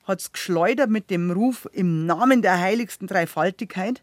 [0.07, 4.01] es geschleudert mit dem Ruf im Namen der heiligsten Dreifaltigkeit,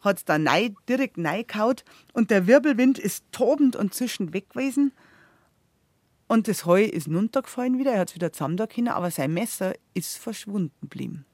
[0.00, 1.76] hat es da nein, direkt reingehauen
[2.12, 4.92] und der Wirbelwind ist tobend und zischend weg gewesen.
[6.28, 9.74] Und das Heu ist runtergefallen wieder, er hat es wieder zusammen können, aber sein Messer
[9.94, 11.26] ist verschwunden geblieben.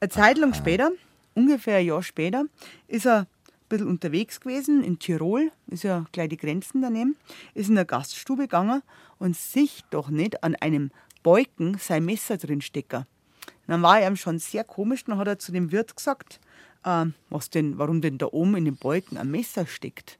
[0.00, 0.90] Eine Zeit lang später,
[1.34, 2.44] ungefähr ein Jahr später,
[2.88, 3.26] ist er
[3.68, 7.16] bisschen unterwegs gewesen in Tirol, ist ja gleich die Grenzen daneben,
[7.54, 8.82] ist in eine Gaststube gegangen
[9.18, 10.90] und sich doch nicht an einem
[11.22, 13.06] Beuken sein Messer drin stecken.
[13.66, 16.38] Dann war er ihm schon sehr komisch, dann hat er zu dem Wirt gesagt,
[16.84, 20.18] äh, was denn, warum denn da oben in dem Beuken ein Messer steckt.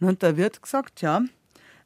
[0.00, 1.22] Dann hat der Wirt gesagt, ja,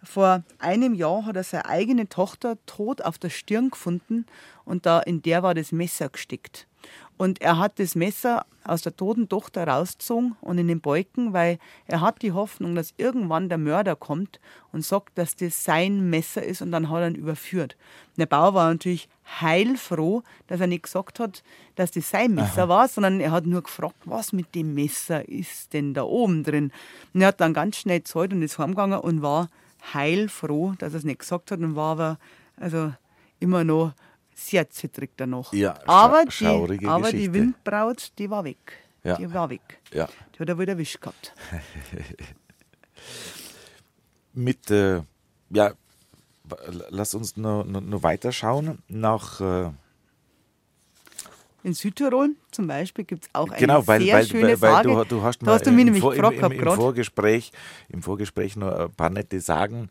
[0.02, 4.26] vor einem Jahr hat er seine eigene Tochter tot auf der Stirn gefunden
[4.64, 6.66] und da in der war das Messer gesteckt.
[7.18, 11.58] Und er hat das Messer aus der toten Tochter rausgezogen und in den Beuken, weil
[11.86, 14.40] er hat die Hoffnung, dass irgendwann der Mörder kommt
[14.72, 17.76] und sagt, dass das sein Messer ist und dann hat er ihn überführt.
[18.12, 19.10] Und der Bauer war natürlich
[19.42, 21.42] heilfroh, dass er nicht gesagt hat,
[21.74, 22.68] dass das sein Messer Aha.
[22.68, 26.72] war, sondern er hat nur gefragt, was mit dem Messer ist denn da oben drin.
[27.12, 29.48] Und er hat dann ganz schnell Zeit und ist heimgegangen und war
[29.94, 32.18] heilfroh, dass er es nicht gesagt hat und war aber
[32.56, 32.92] also
[33.38, 33.94] immer noch
[34.34, 35.52] sehr zittrig danach.
[35.52, 38.78] Ja, aber die, aber die Windbraut, die war weg.
[39.02, 39.16] Ja.
[39.16, 39.80] Die war weg.
[39.92, 40.08] Ja.
[40.34, 41.34] Die hat er wieder erwischt gehabt.
[44.32, 45.02] Mit, äh,
[45.50, 45.72] ja,
[46.90, 49.40] lass uns noch, noch, noch weiter schauen nach.
[49.40, 49.70] Äh
[51.62, 54.88] in Südtirol zum Beispiel gibt es auch eine genau, weil, sehr weil, schöne weil, Sage.
[54.88, 57.52] Du, du hast da hast du mich nämlich gefragt im, im, im, Vorgespräch,
[57.88, 59.88] Im Vorgespräch noch ein paar nette Sagen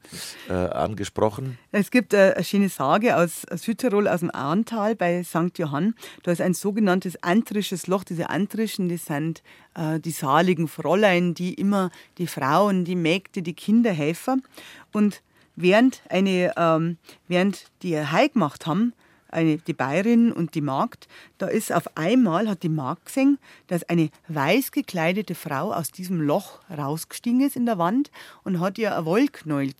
[0.50, 1.58] äh, angesprochen.
[1.72, 5.58] Es gibt äh, eine schöne Sage aus Südtirol, aus dem Ahrntal bei St.
[5.58, 5.96] Johann.
[6.24, 8.04] Da ist ein sogenanntes antrisches Loch.
[8.04, 9.44] Diese Antrischen, das sind
[9.76, 14.44] äh, die saligen Fräulein, die immer die Frauen, die Mägde, die Kinder helfen.
[14.92, 15.22] Und
[15.56, 16.98] während, eine, ähm,
[17.28, 18.94] während die Heil gemacht haben,
[19.30, 21.08] eine, die Bayerin und die Magd,
[21.38, 26.22] da ist auf einmal, hat die Magd gesehen, dass eine weiß gekleidete Frau aus diesem
[26.22, 28.12] Loch rausgestiegen ist in der Wand
[28.44, 29.76] und hat ihr ein Wollknäuel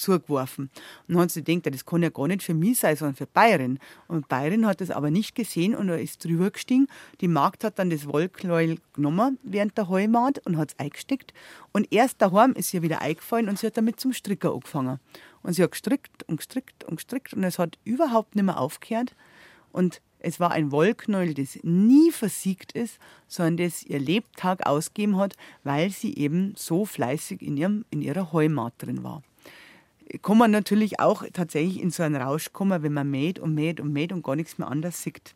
[0.00, 0.70] zugeworfen.
[1.06, 3.26] Und dann hat sie gedacht, das kann ja gar nicht für mich sein, sondern für
[3.26, 3.78] Bayern.
[4.08, 6.86] Und Bayern hat das aber nicht gesehen und er ist drüber gestiegen.
[7.20, 11.32] Die Magd hat dann das Wollknäuel genommen während der Heumaat und hat es eingesteckt.
[11.72, 14.98] Und erst daheim ist ihr wieder eingefallen und sie hat damit zum Stricker angefangen.
[15.42, 19.14] Und sie hat gestrickt und gestrickt und gestrickt und es hat überhaupt nicht mehr aufgehört.
[19.72, 25.34] Und es war ein Wollknäuel, das nie versiegt ist, sondern das ihr Lebtag ausgegeben hat,
[25.64, 29.22] weil sie eben so fleißig in, ihrem, in ihrer Heumaat drin war.
[30.22, 33.80] Kann man natürlich auch tatsächlich in so einen Rausch kommen, wenn man mäht und mäht
[33.80, 35.34] und mäht und gar nichts mehr anders sieht.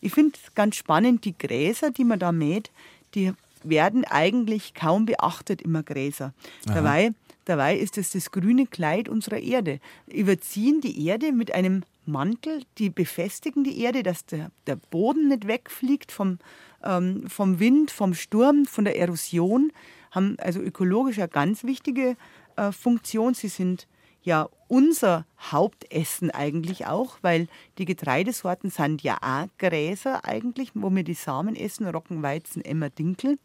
[0.00, 2.70] Ich finde es ganz spannend, die Gräser, die man da mäht,
[3.14, 3.32] die
[3.62, 6.32] werden eigentlich kaum beachtet, immer Gräser.
[6.66, 6.74] Aha.
[6.74, 7.12] Dabei
[7.50, 9.80] Dabei ist es das grüne Kleid unserer Erde.
[10.06, 15.48] Überziehen die Erde mit einem Mantel, die befestigen die Erde, dass der, der Boden nicht
[15.48, 16.38] wegfliegt vom,
[16.84, 19.72] ähm, vom Wind, vom Sturm, von der Erosion,
[20.12, 22.16] haben also ökologisch eine ganz wichtige
[22.54, 23.34] äh, Funktion.
[23.34, 23.88] Sie sind
[24.22, 27.48] ja unser Hauptessen eigentlich auch, weil
[27.78, 32.90] die Getreidesorten sind ja auch Gräser eigentlich, wo wir die Samen essen, Roggen, Weizen, Emmer,
[32.90, 33.38] Dinkel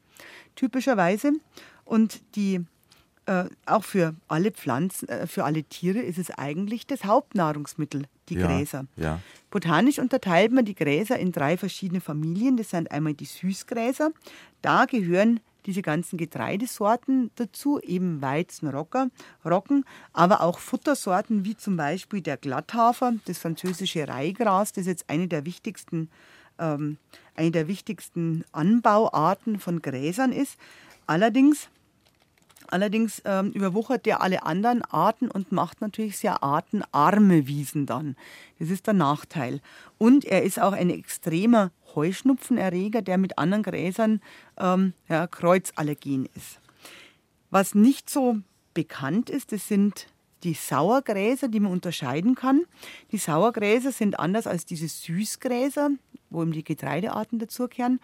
[0.54, 1.32] typischerweise.
[1.86, 2.66] Und die
[3.26, 8.36] äh, auch für alle Pflanzen, äh, für alle Tiere ist es eigentlich das Hauptnahrungsmittel, die
[8.36, 8.86] ja, Gräser.
[8.96, 9.20] Ja.
[9.50, 12.58] Botanisch unterteilt man die Gräser in drei verschiedene Familien.
[12.58, 14.12] Das sind einmal die Süßgräser.
[14.62, 19.10] Da gehören diese ganzen Getreidesorten dazu, eben Weizen, Rocker,
[19.44, 25.10] Rocken, aber auch Futtersorten wie zum Beispiel der Glatthafer, das französische Reihgras, das ist jetzt
[25.10, 26.10] eine der wichtigsten,
[26.60, 26.98] ähm,
[27.36, 30.58] eine der wichtigsten Anbauarten von Gräsern ist.
[31.08, 31.70] Allerdings
[32.70, 38.16] Allerdings ähm, überwuchert er alle anderen Arten und macht natürlich sehr artenarme Wiesen dann.
[38.60, 39.62] Das ist der Nachteil.
[39.98, 44.22] Und er ist auch ein extremer Heuschnupfenerreger, der mit anderen Gräsern
[44.58, 46.60] ähm, ja, kreuzallergen ist.
[47.50, 48.38] Was nicht so
[48.74, 50.08] bekannt ist, das sind
[50.44, 52.66] die Sauergräser, die man unterscheiden kann.
[53.12, 55.92] Die Sauergräser sind anders als diese Süßgräser,
[56.30, 58.00] wo eben die Getreidearten dazugehören.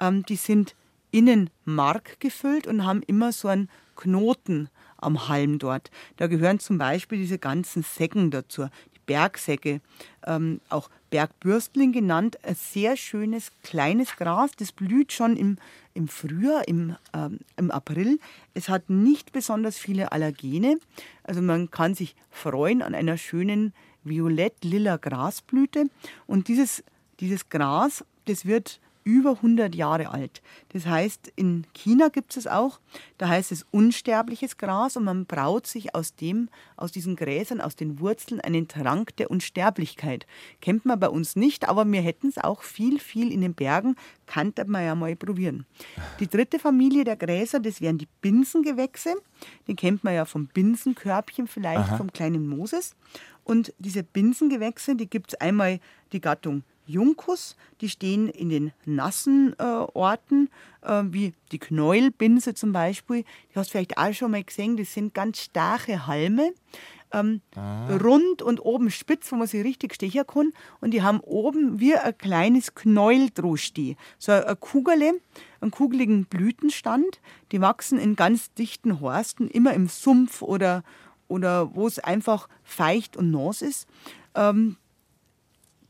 [0.00, 0.74] Ähm, die sind
[1.10, 4.68] innen Mark gefüllt und haben immer so einen Knoten
[4.98, 5.90] am Halm dort.
[6.16, 9.80] Da gehören zum Beispiel diese ganzen Säcken dazu, die Bergsäcke,
[10.26, 15.58] ähm, auch Bergbürstling genannt, ein sehr schönes kleines Gras, das blüht schon im,
[15.94, 18.18] im Frühjahr, im, ähm, im April.
[18.54, 20.78] Es hat nicht besonders viele Allergene,
[21.22, 23.72] also man kann sich freuen an einer schönen
[24.04, 25.86] violett-lila Grasblüte.
[26.26, 26.82] Und dieses,
[27.20, 30.42] dieses Gras, das wird über 100 Jahre alt.
[30.70, 32.80] Das heißt, in China gibt es auch,
[33.18, 37.76] da heißt es unsterbliches Gras und man braut sich aus dem, aus diesen Gräsern, aus
[37.76, 40.26] den Wurzeln einen Trank der Unsterblichkeit.
[40.60, 43.94] Kennt man bei uns nicht, aber wir hätten es auch viel, viel in den Bergen,
[44.26, 45.66] könnte man ja mal probieren.
[46.18, 49.14] Die dritte Familie der Gräser, das wären die Binsengewächse.
[49.68, 51.96] Den kennt man ja vom Binsenkörbchen vielleicht, Aha.
[51.96, 52.96] vom kleinen Moses.
[53.44, 55.78] Und diese Binsengewächse, die gibt es einmal
[56.12, 60.48] die Gattung Juncus, die stehen in den nassen äh, Orten,
[60.82, 63.24] äh, wie die Knäuelbinse zum Beispiel.
[63.50, 66.52] Die hast du vielleicht auch schon mal gesehen, das sind ganz starke Halme.
[67.12, 67.40] Ähm,
[68.02, 70.52] rund und oben spitz, wo man sie richtig stechen kann.
[70.80, 73.96] Und die haben oben wie ein kleines Knäuel stehen.
[74.18, 75.20] So eine Kugel,
[75.60, 77.20] einen kugeligen Blütenstand.
[77.52, 80.82] Die wachsen in ganz dichten Horsten, immer im Sumpf oder,
[81.28, 83.86] oder wo es einfach feucht und nass ist.
[84.34, 84.76] Ähm,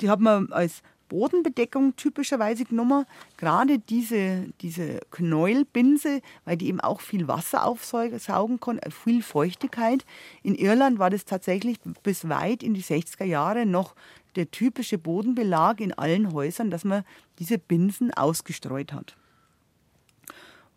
[0.01, 3.07] die hat man als Bodenbedeckung typischerweise genommen.
[3.37, 10.05] Gerade diese, diese Knäuelbinse, weil die eben auch viel Wasser aufsaugen kann, äh, viel Feuchtigkeit.
[10.43, 13.95] In Irland war das tatsächlich bis weit in die 60er Jahre noch
[14.35, 17.05] der typische Bodenbelag in allen Häusern, dass man
[17.39, 19.17] diese Binsen ausgestreut hat.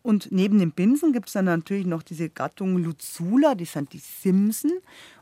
[0.01, 3.99] Und neben den Binsen gibt es dann natürlich noch diese Gattung Luzula, die sind die
[3.99, 4.71] Simsen.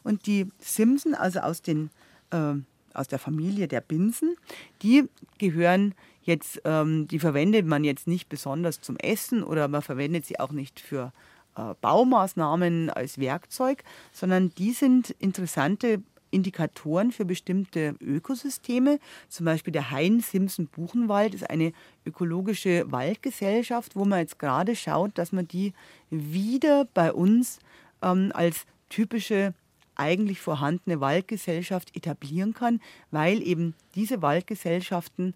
[0.04, 1.90] Und die Simsen, also aus den
[2.30, 2.54] äh,
[2.98, 4.36] aus der Familie der Binsen.
[4.82, 5.06] Die
[5.38, 5.94] gehören
[6.24, 10.52] jetzt, ähm, die verwendet man jetzt nicht besonders zum Essen oder man verwendet sie auch
[10.52, 11.14] nicht für
[11.56, 19.00] äh, Baumaßnahmen als Werkzeug, sondern die sind interessante Indikatoren für bestimmte Ökosysteme.
[19.30, 21.72] Zum Beispiel der Hein-Simpson-Buchenwald ist eine
[22.06, 25.74] ökologische Waldgesellschaft, wo man jetzt gerade schaut, dass man die
[26.10, 27.60] wieder bei uns
[28.02, 29.54] ähm, als typische
[29.98, 32.82] eigentlich vorhandene Waldgesellschaft etablieren kann,
[33.12, 35.36] weil eben diese Waldgesellschaften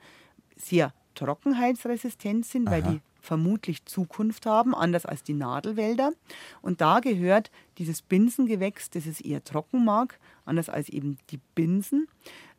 [0.56, 2.76] sehr trockenheitsresistent sind, Aha.
[2.76, 6.12] weil die vermutlich Zukunft haben, anders als die Nadelwälder.
[6.62, 12.08] Und da gehört dieses Binsengewächs, das es eher trocken mag, anders als eben die Binsen,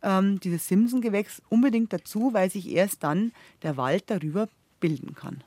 [0.03, 3.33] ähm, dieses Simsengewächs unbedingt dazu, weil sich erst dann
[3.63, 4.49] der Wald darüber
[4.81, 5.43] bilden kann.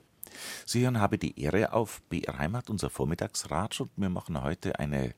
[0.66, 5.14] Sie hören habe die Ehre auf BR Heimat, unser Vormittagsratsch, und wir machen heute eine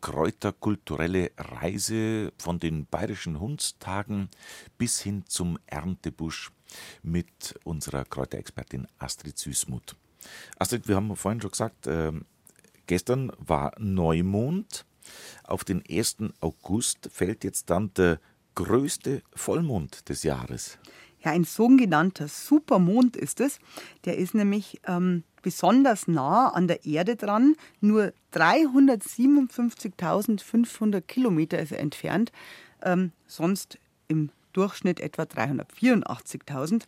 [0.00, 4.28] kräuterkulturelle Reise von den bayerischen Hundstagen
[4.76, 6.52] bis hin zum Erntebusch
[7.02, 9.96] mit unserer Kräuterexpertin Astrid Süßmuth.
[10.58, 12.12] Astrid, wir haben vorhin schon gesagt, äh,
[12.86, 14.84] gestern war Neumond.
[15.44, 16.16] Auf den 1.
[16.40, 18.20] August fällt jetzt dann der
[18.54, 20.78] größte Vollmond des Jahres.
[21.20, 23.58] Ja, ein sogenannter Supermond ist es.
[24.04, 27.56] Der ist nämlich ähm, besonders nah an der Erde dran.
[27.80, 32.32] Nur 357.500 Kilometer ist er entfernt.
[32.82, 33.78] Ähm, sonst
[34.08, 36.82] im Durchschnitt etwa 384.000.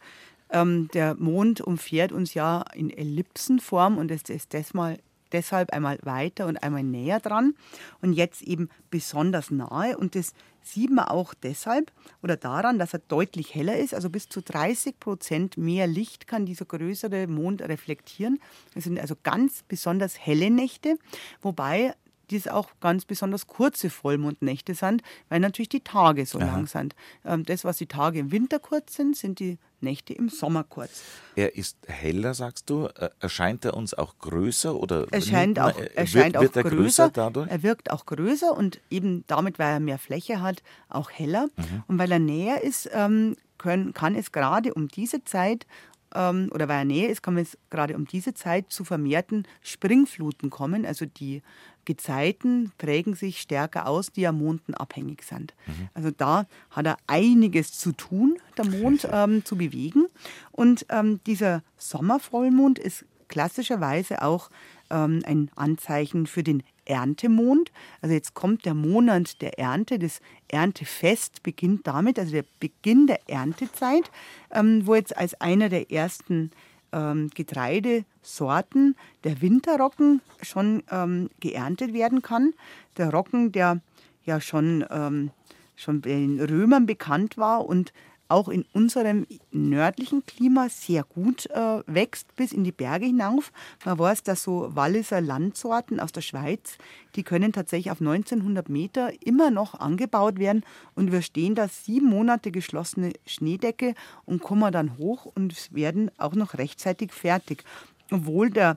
[0.50, 4.98] Ähm, der Mond umfährt uns ja in Ellipsenform und es ist desmal
[5.32, 7.54] deshalb einmal weiter und einmal näher dran
[8.00, 9.96] und jetzt eben besonders nahe.
[9.96, 10.32] Und das
[10.62, 11.92] sieht man auch deshalb
[12.22, 13.94] oder daran, dass er deutlich heller ist.
[13.94, 18.40] Also bis zu 30 Prozent mehr Licht kann dieser größere Mond reflektieren.
[18.74, 20.96] Es sind also ganz besonders helle Nächte,
[21.42, 21.94] wobei
[22.30, 26.46] dies auch ganz besonders kurze Vollmondnächte sind, weil natürlich die Tage so Aha.
[26.46, 26.94] lang sind.
[27.24, 31.02] Ähm, das, was die Tage im Winter kurz sind, sind die Nächte im Sommer kurz.
[31.36, 32.88] Er ist heller, sagst du.
[33.18, 37.50] Erscheint er uns auch größer oder erscheint auch, erscheint wird, wird auch er größer, dadurch?
[37.50, 41.48] Er wirkt auch größer und eben damit, weil er mehr Fläche hat, auch heller.
[41.56, 41.82] Mhm.
[41.86, 45.66] Und weil er näher ist, ähm, können, kann es gerade um diese Zeit
[46.14, 50.50] ähm, oder weil er näher ist, kann es gerade um diese Zeit zu vermehrten Springfluten
[50.50, 50.84] kommen.
[50.84, 51.42] Also die
[51.84, 55.54] Gezeiten prägen sich stärker aus, die am Monden abhängig sind.
[55.66, 55.88] Mhm.
[55.94, 60.06] Also da hat er einiges zu tun, der Mond ähm, zu bewegen.
[60.52, 64.50] Und ähm, dieser Sommervollmond ist klassischerweise auch
[64.90, 67.70] ähm, ein Anzeichen für den Erntemond.
[68.02, 69.98] Also jetzt kommt der Monat der Ernte.
[69.98, 74.10] Das Erntefest beginnt damit, also der Beginn der Erntezeit,
[74.50, 76.50] ähm, wo jetzt als einer der ersten
[76.92, 82.54] ähm, Getreidesorten der Winterrocken schon ähm, geerntet werden kann.
[82.96, 83.80] Der Rocken, der
[84.24, 85.30] ja schon, ähm,
[85.76, 87.92] schon den Römern bekannt war und
[88.30, 93.52] auch in unserem nördlichen Klima sehr gut äh, wächst, bis in die Berge hinauf.
[93.84, 96.78] Man weiß, dass so Walliser Landsorten aus der Schweiz,
[97.16, 100.64] die können tatsächlich auf 1900 Meter immer noch angebaut werden
[100.94, 106.34] und wir stehen da sieben Monate geschlossene Schneedecke und kommen dann hoch und werden auch
[106.34, 107.64] noch rechtzeitig fertig.
[108.10, 108.76] Obwohl der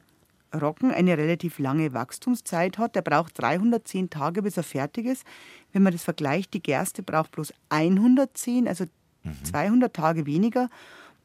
[0.53, 2.95] Roggen eine relativ lange Wachstumszeit hat.
[2.95, 5.23] Der braucht 310 Tage, bis er fertig ist.
[5.71, 8.85] Wenn man das vergleicht, die Gerste braucht bloß 110, also
[9.24, 9.43] mhm.
[9.43, 10.69] 200 Tage weniger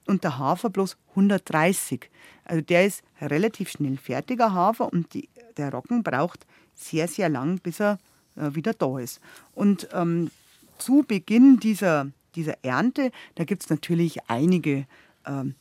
[0.07, 2.11] und der Hafer bloß 130.
[2.45, 7.59] Also der ist relativ schnell fertiger Hafer und die, der Roggen braucht sehr, sehr lang,
[7.59, 7.99] bis er
[8.37, 9.21] äh, wieder da ist.
[9.55, 10.31] Und ähm,
[10.79, 14.87] zu Beginn dieser, dieser Ernte, da gibt es natürlich einige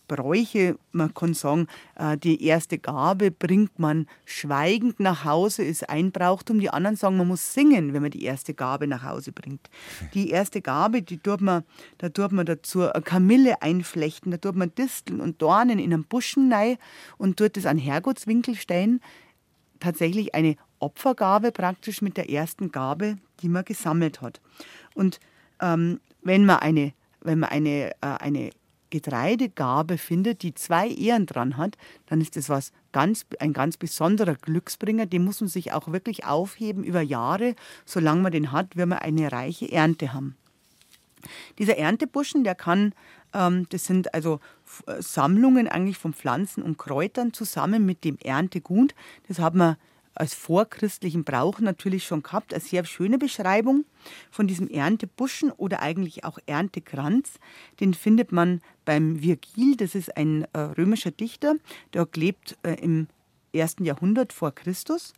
[0.08, 0.78] Bräuche.
[0.92, 6.60] Man kann sagen, äh, die erste Gabe bringt man schweigend nach Hause, ist ein Brauchtum.
[6.60, 9.70] Die anderen sagen, man muss singen, wenn man die erste Gabe nach Hause bringt.
[10.14, 11.64] Die erste Gabe, die tut man,
[11.98, 16.06] da tut man dazu eine Kamille einflechten, da tut man Disteln und Dornen in einem
[16.06, 16.78] Buschen rein
[17.18, 19.02] und tut das an Herrgottswinkel stellen.
[19.80, 24.42] Tatsächlich eine Opfergabe praktisch mit der ersten Gabe, die man gesammelt hat.
[24.94, 25.20] Und
[25.62, 28.52] ähm, wenn man eine, wenn man eine, äh, eine
[28.90, 34.36] Getreidegabe findet, die zwei Ehren dran hat, dann ist das was ganz, ein ganz besonderer
[34.36, 35.06] Glücksbringer.
[35.06, 37.56] Den muss man sich auch wirklich aufheben über Jahre.
[37.86, 40.36] Solange man den hat, wird man eine reiche Ernte haben.
[41.58, 42.94] Dieser Erntebuschen, der kann,
[43.34, 44.40] ähm, das sind also
[44.86, 48.94] äh, Sammlungen eigentlich von Pflanzen und Kräutern zusammen mit dem Erntegut.
[49.28, 49.78] Das hat man
[50.20, 52.54] als vorchristlichen Brauch natürlich schon gehabt.
[52.54, 53.86] Eine sehr schöne Beschreibung
[54.32, 57.40] von diesem Erntebuschen oder eigentlich auch Erntekranz.
[57.80, 61.56] Den findet man beim Virgil, das ist ein äh, römischer Dichter,
[61.94, 63.08] der lebt äh, im
[63.54, 65.14] ersten Jahrhundert vor Christus.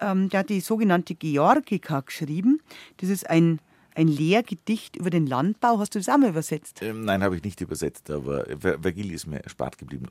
[0.00, 2.60] Ähm, der hat die sogenannte Georgika geschrieben.
[2.98, 3.60] Das ist ein
[3.96, 5.78] ein Lehrgedicht über den Landbau.
[5.78, 6.82] Hast du das auch mal übersetzt?
[6.82, 10.08] Ähm, nein, habe ich nicht übersetzt, aber Vergil ist mir erspart geblieben.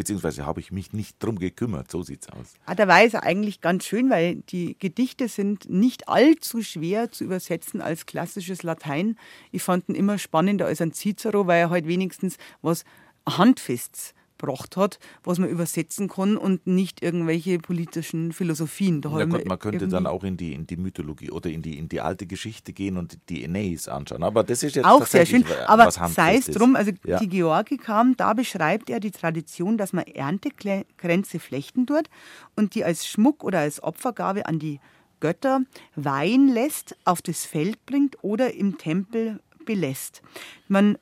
[0.00, 2.54] Beziehungsweise habe ich mich nicht drum gekümmert, so sieht es aus.
[2.64, 7.24] Ah, da war es eigentlich ganz schön, weil die Gedichte sind nicht allzu schwer zu
[7.24, 9.18] übersetzen als klassisches Latein.
[9.52, 12.84] Ich fand ihn immer spannender als ein Cicero, weil er halt wenigstens was
[13.28, 19.00] Handfestes gebracht hat, was man übersetzen kann und nicht irgendwelche politischen Philosophien.
[19.00, 21.78] Da ja, gut, man könnte dann auch in die, in die Mythologie oder in die,
[21.78, 24.22] in die alte Geschichte gehen und die Aeneis anschauen.
[24.22, 25.44] Aber das ist jetzt auch sehr schön.
[25.66, 27.18] Aber sei es drum, also ja.
[27.18, 32.08] die Georgi kam, da beschreibt er die Tradition, dass man Erntekränze flechten tut
[32.56, 34.80] und die als Schmuck oder als Opfergabe an die
[35.20, 35.60] Götter
[35.96, 40.22] weihen lässt, auf das Feld bringt oder im Tempel belässt.
[40.66, 40.96] Man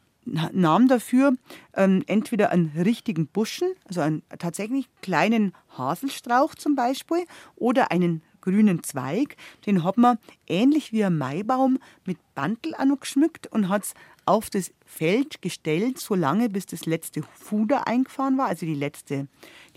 [0.53, 1.35] nahm dafür
[1.75, 7.25] ähm, entweder einen richtigen Buschen, also einen tatsächlich kleinen Haselstrauch zum Beispiel,
[7.57, 9.37] oder einen grünen Zweig.
[9.67, 14.73] Den hat man ähnlich wie ein Maibaum mit Bantel geschmückt und hat es auf das
[14.85, 19.27] Feld gestellt, so lange bis das letzte Fuder eingefahren war, also die letzte,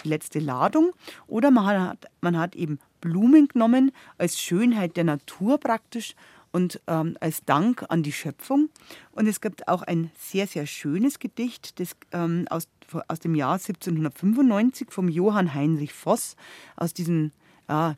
[0.04, 0.92] die letzte Ladung.
[1.28, 6.16] Oder man hat, man hat eben Blumen genommen als Schönheit der Natur praktisch
[6.52, 8.70] und ähm, als Dank an die Schöpfung.
[9.12, 12.68] Und es gibt auch ein sehr, sehr schönes Gedicht das, ähm, aus,
[13.08, 16.36] aus dem Jahr 1795 vom Johann Heinrich Voss,
[16.76, 17.32] aus diesem
[17.68, 17.94] äh,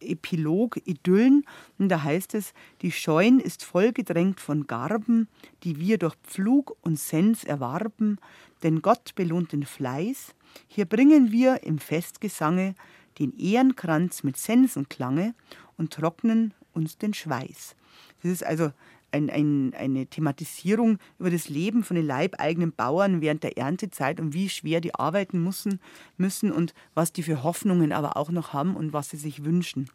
[0.00, 1.44] Epilog Idyllen.
[1.78, 2.52] Und da heißt es,
[2.82, 5.28] die Scheun ist vollgedrängt von Garben,
[5.62, 8.18] die wir durch Pflug und Sens erwarben,
[8.62, 10.34] denn Gott belohnt den Fleiß.
[10.68, 12.74] Hier bringen wir im Festgesange
[13.18, 15.34] den Ehrenkranz mit Sensenklange
[15.76, 17.76] und trocknen uns den Schweiß.
[18.22, 18.72] Das ist also
[19.12, 24.32] ein, ein, eine Thematisierung über das Leben von den leibeigenen Bauern während der Erntezeit und
[24.32, 25.80] wie schwer die arbeiten müssen,
[26.16, 29.90] müssen und was die für Hoffnungen aber auch noch haben und was sie sich wünschen.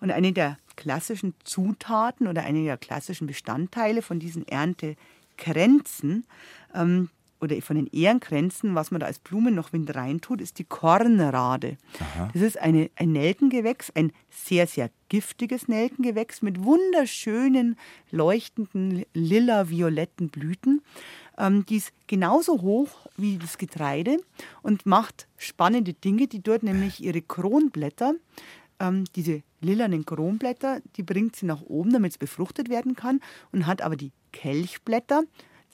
[0.00, 6.26] Und eine der klassischen Zutaten oder eine der klassischen Bestandteile von diesen Erntekränzen
[6.74, 7.08] ähm,
[7.40, 11.76] oder von den Ehrenkränzen, was man da als Blumen noch mit reintut, ist die Kornrade.
[12.00, 12.30] Aha.
[12.32, 17.76] Das ist eine, ein Nelkengewächs, ein sehr, sehr giftiges Nelkengewächs mit wunderschönen,
[18.10, 20.82] leuchtenden, lila-violetten Blüten.
[21.38, 24.18] Ähm, die ist genauso hoch wie das Getreide
[24.62, 26.26] und macht spannende Dinge.
[26.26, 28.14] Die dort nämlich ihre Kronblätter,
[28.80, 33.20] ähm, diese lilanen Kronblätter, die bringt sie nach oben, damit es befruchtet werden kann
[33.52, 35.22] und hat aber die Kelchblätter,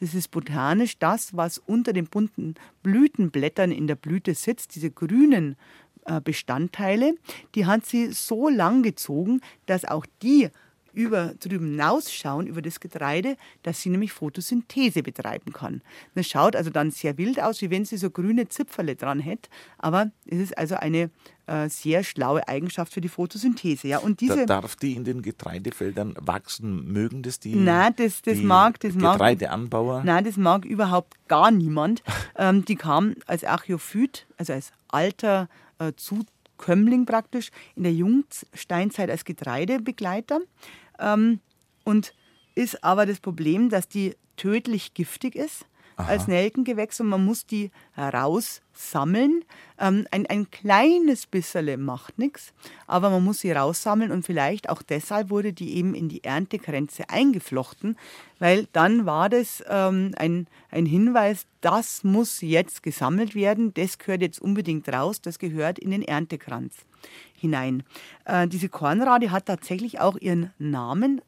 [0.04, 5.56] das ist botanisch das, was unter den bunten Blütenblättern in der Blüte sitzt, diese grünen
[6.04, 7.14] äh, Bestandteile.
[7.54, 10.50] Die hat sie so lang gezogen, dass auch die
[10.92, 15.80] über drüben hinausschauen, über das Getreide, dass sie nämlich Photosynthese betreiben kann.
[16.14, 19.48] Das schaut also dann sehr wild aus, wie wenn sie so grüne Zipferle dran hätte,
[19.78, 21.10] aber es ist also eine
[21.46, 23.88] äh, sehr schlaue Eigenschaft für die Photosynthese.
[23.88, 26.86] Ja, und diese, da darf die in den Getreidefeldern wachsen?
[26.92, 29.96] Mögen das die, nein, das, das die mag, das Getreideanbauer?
[29.98, 32.02] Mag, nein, das mag überhaupt gar niemand.
[32.36, 39.24] ähm, die kam als Archäophyt, also als alter äh, Zukömmling praktisch, in der Jungsteinzeit als
[39.24, 40.40] Getreidebegleiter.
[40.98, 41.40] Ähm,
[41.84, 42.14] und
[42.54, 45.66] ist aber das Problem, dass die tödlich giftig ist.
[45.96, 46.08] Aha.
[46.08, 49.44] als Nelkengewächs und man muss die raussammeln.
[49.78, 52.52] Ähm, ein, ein kleines bisschen macht nichts,
[52.86, 57.08] aber man muss sie raussammeln und vielleicht auch deshalb wurde die eben in die Erntegrenze
[57.08, 57.96] eingeflochten,
[58.38, 64.22] weil dann war das ähm, ein, ein Hinweis, das muss jetzt gesammelt werden, das gehört
[64.22, 66.74] jetzt unbedingt raus, das gehört in den Erntekranz
[67.34, 67.84] hinein.
[68.24, 71.20] Äh, diese Kornrade hat tatsächlich auch ihren Namen,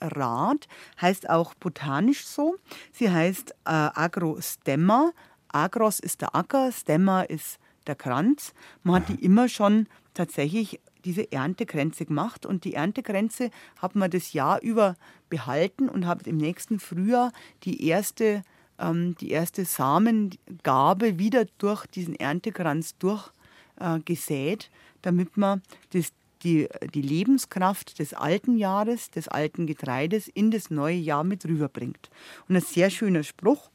[0.00, 0.68] Kornrad,
[1.00, 2.56] heißt auch botanisch so.
[2.92, 5.12] Sie heißt äh, Agrostemma.
[5.48, 8.52] Agros ist der Acker, Stemma ist der Kranz.
[8.82, 14.32] Man hat die immer schon tatsächlich diese Erntegrenze gemacht und die Erntegrenze hat man das
[14.32, 14.96] Jahr über
[15.30, 17.32] behalten und hat im nächsten Frühjahr
[17.62, 18.42] die erste,
[18.78, 24.68] ähm, die erste Samengabe wieder durch diesen Erntekranz durchgesät, äh,
[25.02, 26.12] damit man das,
[26.42, 32.10] die, die Lebenskraft des alten Jahres, des alten Getreides in das neue Jahr mit rüberbringt.
[32.48, 33.70] Und ein sehr schöner Spruch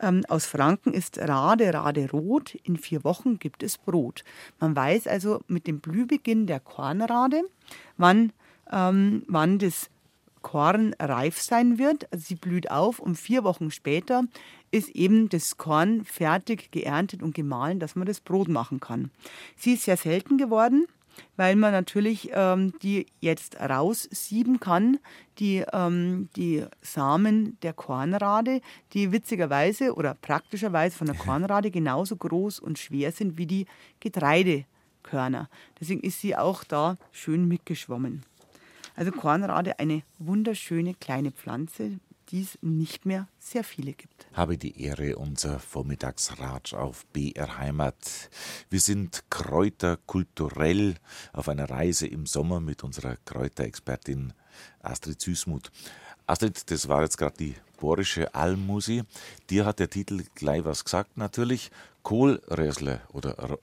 [0.00, 4.24] ähm, aus Franken ist Rade, Rade rot, in vier Wochen gibt es Brot.
[4.58, 7.42] Man weiß also mit dem Blühbeginn der Kornrade,
[7.96, 8.32] wann,
[8.70, 9.90] ähm, wann das
[10.42, 12.10] Korn reif sein wird.
[12.12, 14.24] Also sie blüht auf und vier Wochen später
[14.70, 19.10] ist eben das Korn fertig geerntet und gemahlen, dass man das Brot machen kann.
[19.56, 20.86] Sie ist sehr selten geworden
[21.36, 24.98] weil man natürlich ähm, die jetzt raussieben kann,
[25.38, 28.60] die, ähm, die Samen der Kornrade,
[28.92, 33.66] die witzigerweise oder praktischerweise von der Kornrade genauso groß und schwer sind wie die
[34.00, 35.48] Getreidekörner.
[35.80, 38.22] Deswegen ist sie auch da schön mitgeschwommen.
[38.96, 42.00] Also Kornrade eine wunderschöne kleine Pflanze,
[42.30, 44.26] die es nicht mehr sehr viele gibt.
[44.32, 48.30] Habe die Ehre, unser Vormittagsratsch auf BR Heimat.
[48.68, 50.96] Wir sind kräuterkulturell
[51.32, 54.32] auf einer Reise im Sommer mit unserer Kräuterexpertin
[54.82, 55.70] Astrid Süßmuth.
[56.26, 59.02] Astrid, das war jetzt gerade die bohrische Almusi.
[59.48, 61.70] Dir hat der Titel gleich was gesagt, natürlich.
[62.02, 63.58] Kohlrösle oder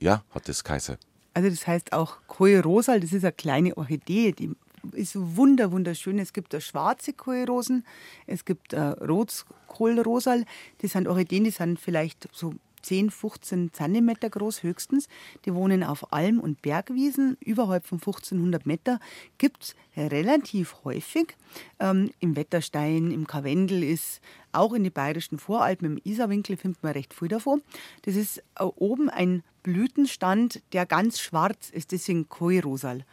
[0.00, 0.98] ja, hat das Kaiser.
[1.34, 4.56] Also das heißt auch Kohlrosal, das ist eine kleine Orchidee, die
[4.92, 6.18] ist wunder, wunderschön.
[6.18, 7.84] Es gibt schwarze Kohlrosen,
[8.26, 10.44] es gibt äh, Rotkohlrosal.
[10.78, 12.54] Das sind Orchideen, die sind vielleicht so
[12.86, 15.08] 10, 15 Zentimeter groß höchstens.
[15.44, 19.00] Die wohnen auf Alm- und Bergwiesen, überhalb von 1500 Meter.
[19.38, 21.36] Gibt es relativ häufig.
[21.80, 24.20] Ähm, Im Wetterstein, im Karwendel ist,
[24.52, 27.62] auch in den bayerischen Voralpen, im Isarwinkel findet man recht viel davon.
[28.02, 33.04] Das ist äh, oben ein Blütenstand, der ganz schwarz ist, deswegen Kohlrosal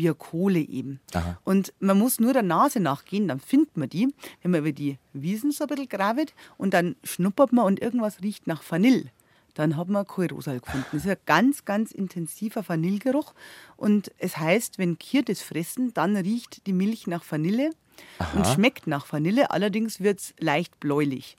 [0.00, 1.00] wie Kohle eben.
[1.14, 1.38] Aha.
[1.44, 4.08] Und man muss nur der Nase nachgehen, dann findet man die,
[4.42, 8.22] wenn man über die Wiesen so ein bisschen gravet und dann schnuppert man und irgendwas
[8.22, 9.10] riecht nach Vanille.
[9.54, 10.86] Dann hat man Kohlrosal gefunden.
[10.92, 13.34] Das ist ein ganz, ganz intensiver Vanillegeruch.
[13.76, 17.70] Und es heißt, wenn Kier das fressen, dann riecht die Milch nach Vanille
[18.18, 18.38] Aha.
[18.38, 19.50] und schmeckt nach Vanille.
[19.50, 21.36] Allerdings wird es leicht bläulich.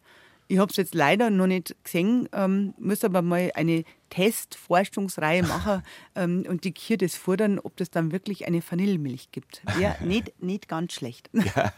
[0.49, 5.81] Ich habe es jetzt leider noch nicht gesehen, ähm, muss aber mal eine Testforschungsreihe machen
[6.15, 9.63] ähm, und die Kier das fordern, ob das dann wirklich eine Vanillemilch gibt.
[9.77, 11.29] Wäre nicht, nicht ganz schlecht.
[11.33, 11.73] Ja,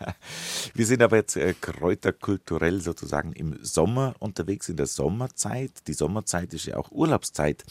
[0.74, 5.88] wir sind aber jetzt äh, kräuterkulturell sozusagen im Sommer unterwegs, in der Sommerzeit.
[5.88, 7.64] Die Sommerzeit ist ja auch Urlaubszeit.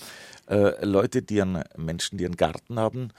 [0.48, 3.10] Äh, Leute, die einen Menschen, die einen Garten haben,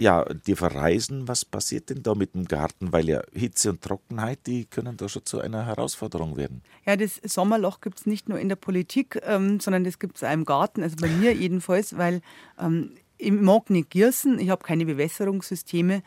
[0.00, 1.28] ja, die verreisen.
[1.28, 2.92] Was passiert denn da mit dem Garten?
[2.92, 6.62] Weil ja Hitze und Trockenheit, die können da schon zu einer Herausforderung werden.
[6.84, 10.24] Ja, das Sommerloch gibt es nicht nur in der Politik, ähm, sondern das gibt es
[10.24, 10.82] auch im Garten.
[10.82, 12.22] Also bei mir jedenfalls, weil
[12.58, 12.90] ähm,
[13.20, 16.02] mag nicht gießen, ich habe keine Bewässerungssysteme.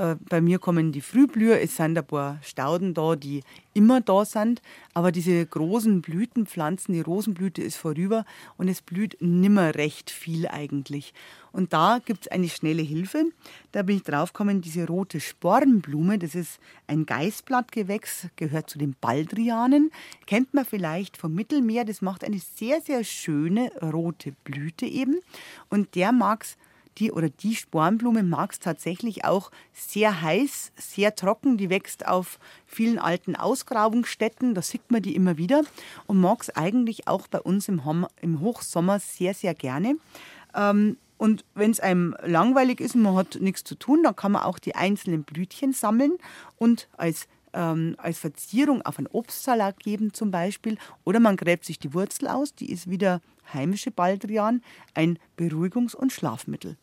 [0.00, 3.42] Äh, bei mir kommen die Frühblüher, es sind ein paar Stauden da, die
[3.74, 4.62] immer da sind,
[4.94, 8.24] aber diese großen Blütenpflanzen, die Rosenblüte ist vorüber
[8.56, 11.12] und es blüht nimmer recht viel eigentlich.
[11.52, 13.24] Und da gibt es eine schnelle Hilfe.
[13.72, 19.90] Da bin ich draufgekommen, diese rote Spornblume, das ist ein Geißblattgewächs, gehört zu den Baldrianen.
[20.26, 21.84] Kennt man vielleicht vom Mittelmeer.
[21.84, 25.20] Das macht eine sehr, sehr schöne rote Blüte eben.
[25.68, 26.56] Und der mag es
[26.98, 31.56] die oder die Spornblume mag es tatsächlich auch sehr heiß, sehr trocken.
[31.56, 35.62] Die wächst auf vielen alten Ausgrabungsstätten, da sieht man die immer wieder
[36.06, 39.96] und mag es eigentlich auch bei uns im, Hom im Hochsommer sehr, sehr gerne.
[40.54, 44.32] Ähm, und wenn es einem langweilig ist und man hat nichts zu tun, dann kann
[44.32, 46.16] man auch die einzelnen Blütchen sammeln
[46.56, 50.78] und als ähm, als Verzierung auf einen Obstsalat geben zum Beispiel.
[51.04, 53.20] Oder man gräbt sich die Wurzel aus, die ist wieder
[53.52, 54.62] heimische Baldrian,
[54.94, 56.76] ein Beruhigungs- und Schlafmittel.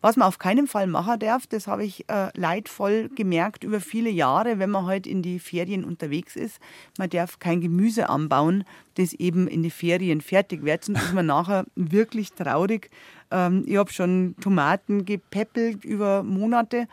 [0.00, 4.10] Was man auf keinen Fall machen darf, das habe ich äh, leidvoll gemerkt über viele
[4.10, 6.60] Jahre, wenn man heute halt in die Ferien unterwegs ist.
[6.98, 8.62] Man darf kein Gemüse anbauen,
[8.94, 12.90] das eben in die Ferien fertig wird, sonst ist man nachher wirklich traurig.
[13.32, 16.86] Ähm, ich habe schon Tomaten gepäppelt über Monate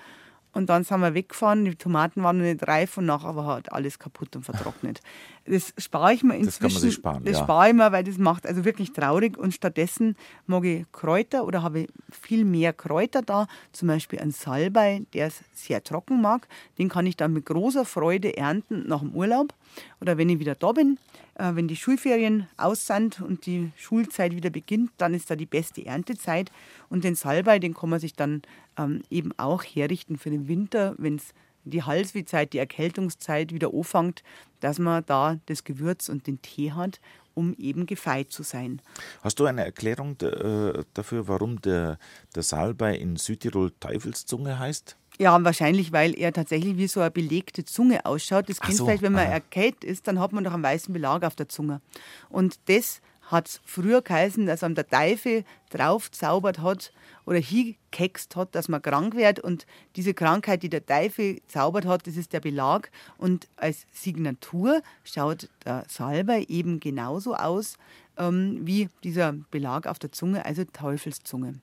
[0.56, 1.66] Und dann sind wir weggefahren.
[1.66, 5.02] Die Tomaten waren noch nicht reif und nachher war halt alles kaputt und vertrocknet.
[5.48, 6.46] Das spare ich mir inzwischen.
[6.46, 7.44] Das kann man sich sparen, Das ja.
[7.44, 9.38] spare ich mir, weil das macht also wirklich traurig.
[9.38, 10.16] Und stattdessen
[10.48, 13.46] mag ich Kräuter oder habe viel mehr Kräuter da.
[13.72, 16.48] Zum Beispiel ein Salbei, der es sehr trocken mag.
[16.80, 19.54] Den kann ich dann mit großer Freude ernten nach dem Urlaub
[20.02, 20.98] oder wenn ich wieder da bin.
[21.36, 25.46] Äh, wenn die Schulferien aus sind und die Schulzeit wieder beginnt, dann ist da die
[25.46, 26.52] beste Erntezeit.
[26.90, 28.42] Und den Salbei, den kann man sich dann
[28.78, 31.34] ähm, eben auch herrichten für den Winter, wenn es
[31.64, 34.24] die Halswehzeit, die Erkältungszeit wieder anfängt,
[34.60, 37.00] dass man da das Gewürz und den Tee hat,
[37.34, 38.82] um eben gefeit zu sein.
[39.22, 41.98] Hast du eine Erklärung äh, dafür, warum der,
[42.34, 44.96] der Salbei in Südtirol Teufelszunge heißt?
[45.18, 48.50] Ja, wahrscheinlich, weil er tatsächlich wie so eine belegte Zunge ausschaut.
[48.50, 51.24] Das kennt so, vielleicht, wenn man erkältet ist, dann hat man doch einen weißen Belag
[51.24, 51.82] auf der Zunge.
[52.30, 56.92] Und das hat es früher geheißen, dass man der Teufel draufzaubert hat
[57.26, 59.40] oder hingekext hat, dass man krank wird.
[59.40, 59.66] Und
[59.96, 62.92] diese Krankheit, die der Teufel zaubert hat, das ist der Belag.
[63.18, 67.78] Und als Signatur schaut der Salbei eben genauso aus
[68.18, 71.56] ähm, wie dieser Belag auf der Zunge, also Teufelszunge.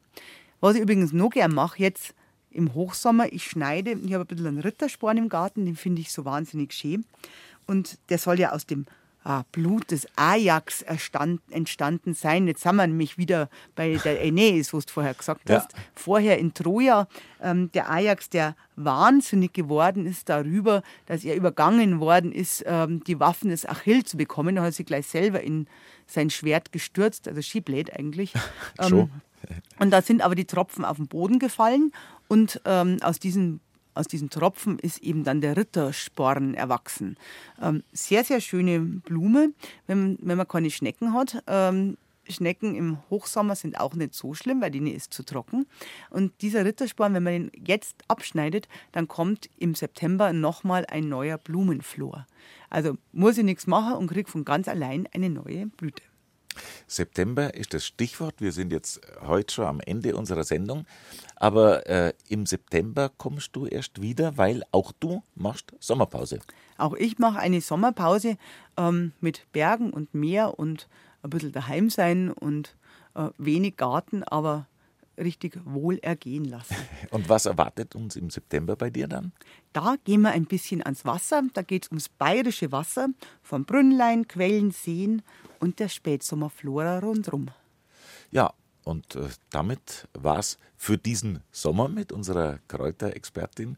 [0.61, 2.15] Was ich übrigens noch gern mache jetzt,
[2.51, 6.13] im Hochsommer, ich schneide, ich habe ein bisschen einen Rittersporn im Garten, den finde ich
[6.13, 7.05] so wahnsinnig schön.
[7.67, 8.87] Und der soll ja aus dem
[9.25, 12.47] ah, Blut des Ajax entstanden sein.
[12.47, 15.73] Jetzt sind wir nämlich wieder bei der Aeneis, was du vorher gesagt hast.
[15.73, 15.79] Ja.
[15.95, 17.07] Vorher in Troja,
[17.41, 23.21] ähm, der Ajax, der wahnsinnig geworden ist darüber, dass er übergangen worden ist, ähm, die
[23.21, 24.57] Waffen des Achill zu bekommen.
[24.57, 25.67] Da hat sich gleich selber in
[26.07, 28.33] sein Schwert gestürzt, also Skiblade eigentlich.
[28.81, 29.11] ähm,
[29.79, 31.93] und da sind aber die Tropfen auf den Boden gefallen
[32.29, 33.61] und ähm, aus diesen
[33.95, 37.17] aus diesen Tropfen ist eben dann der Rittersporn erwachsen.
[37.61, 39.53] Ähm, sehr, sehr schöne Blume,
[39.87, 41.43] wenn, wenn man keine Schnecken hat.
[41.47, 41.97] Ähm,
[42.29, 45.67] Schnecken im Hochsommer sind auch nicht so schlimm, weil die ist zu trocken.
[46.11, 51.39] Und dieser Rittersporn, wenn man ihn jetzt abschneidet, dann kommt im September nochmal ein neuer
[51.39, 52.27] Blumenflor.
[52.71, 56.03] Also muss ich nichts machen und kriege von ganz allein eine neue Blüte.
[56.87, 58.37] September ist das Stichwort.
[58.39, 60.87] Wir sind jetzt heute schon am Ende unserer Sendung.
[61.37, 66.41] Aber äh, im September kommst du erst wieder, weil auch du machst Sommerpause.
[66.79, 68.37] Auch ich mache eine Sommerpause
[68.77, 70.89] ähm, mit Bergen und Meer und
[71.23, 72.77] ein bisschen daheim sein und
[73.15, 74.67] äh, wenig Garten, aber
[75.23, 76.77] richtig wohl ergehen lassen.
[77.11, 79.33] Und was erwartet uns im September bei dir dann?
[79.73, 81.43] Da gehen wir ein bisschen ans Wasser.
[81.55, 83.09] Da geht es ums bayerische Wasser,
[83.43, 85.23] von Brünnlein, Quellen, Seen
[85.61, 87.49] und der Spätsommerflora rundherum.
[88.31, 88.53] Ja,
[88.85, 93.77] und äh, damit es für diesen Sommer mit unserer Kräuterexpertin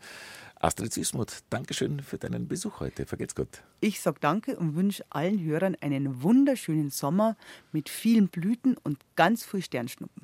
[0.64, 1.44] Astrid Süßmuth.
[1.50, 3.04] Dankeschön für deinen Besuch heute.
[3.04, 3.62] Vergeht's gut.
[3.80, 7.36] Ich sage danke und wünsche allen Hörern einen wunderschönen Sommer
[7.70, 10.22] mit vielen Blüten und ganz viel Sternschnuppen.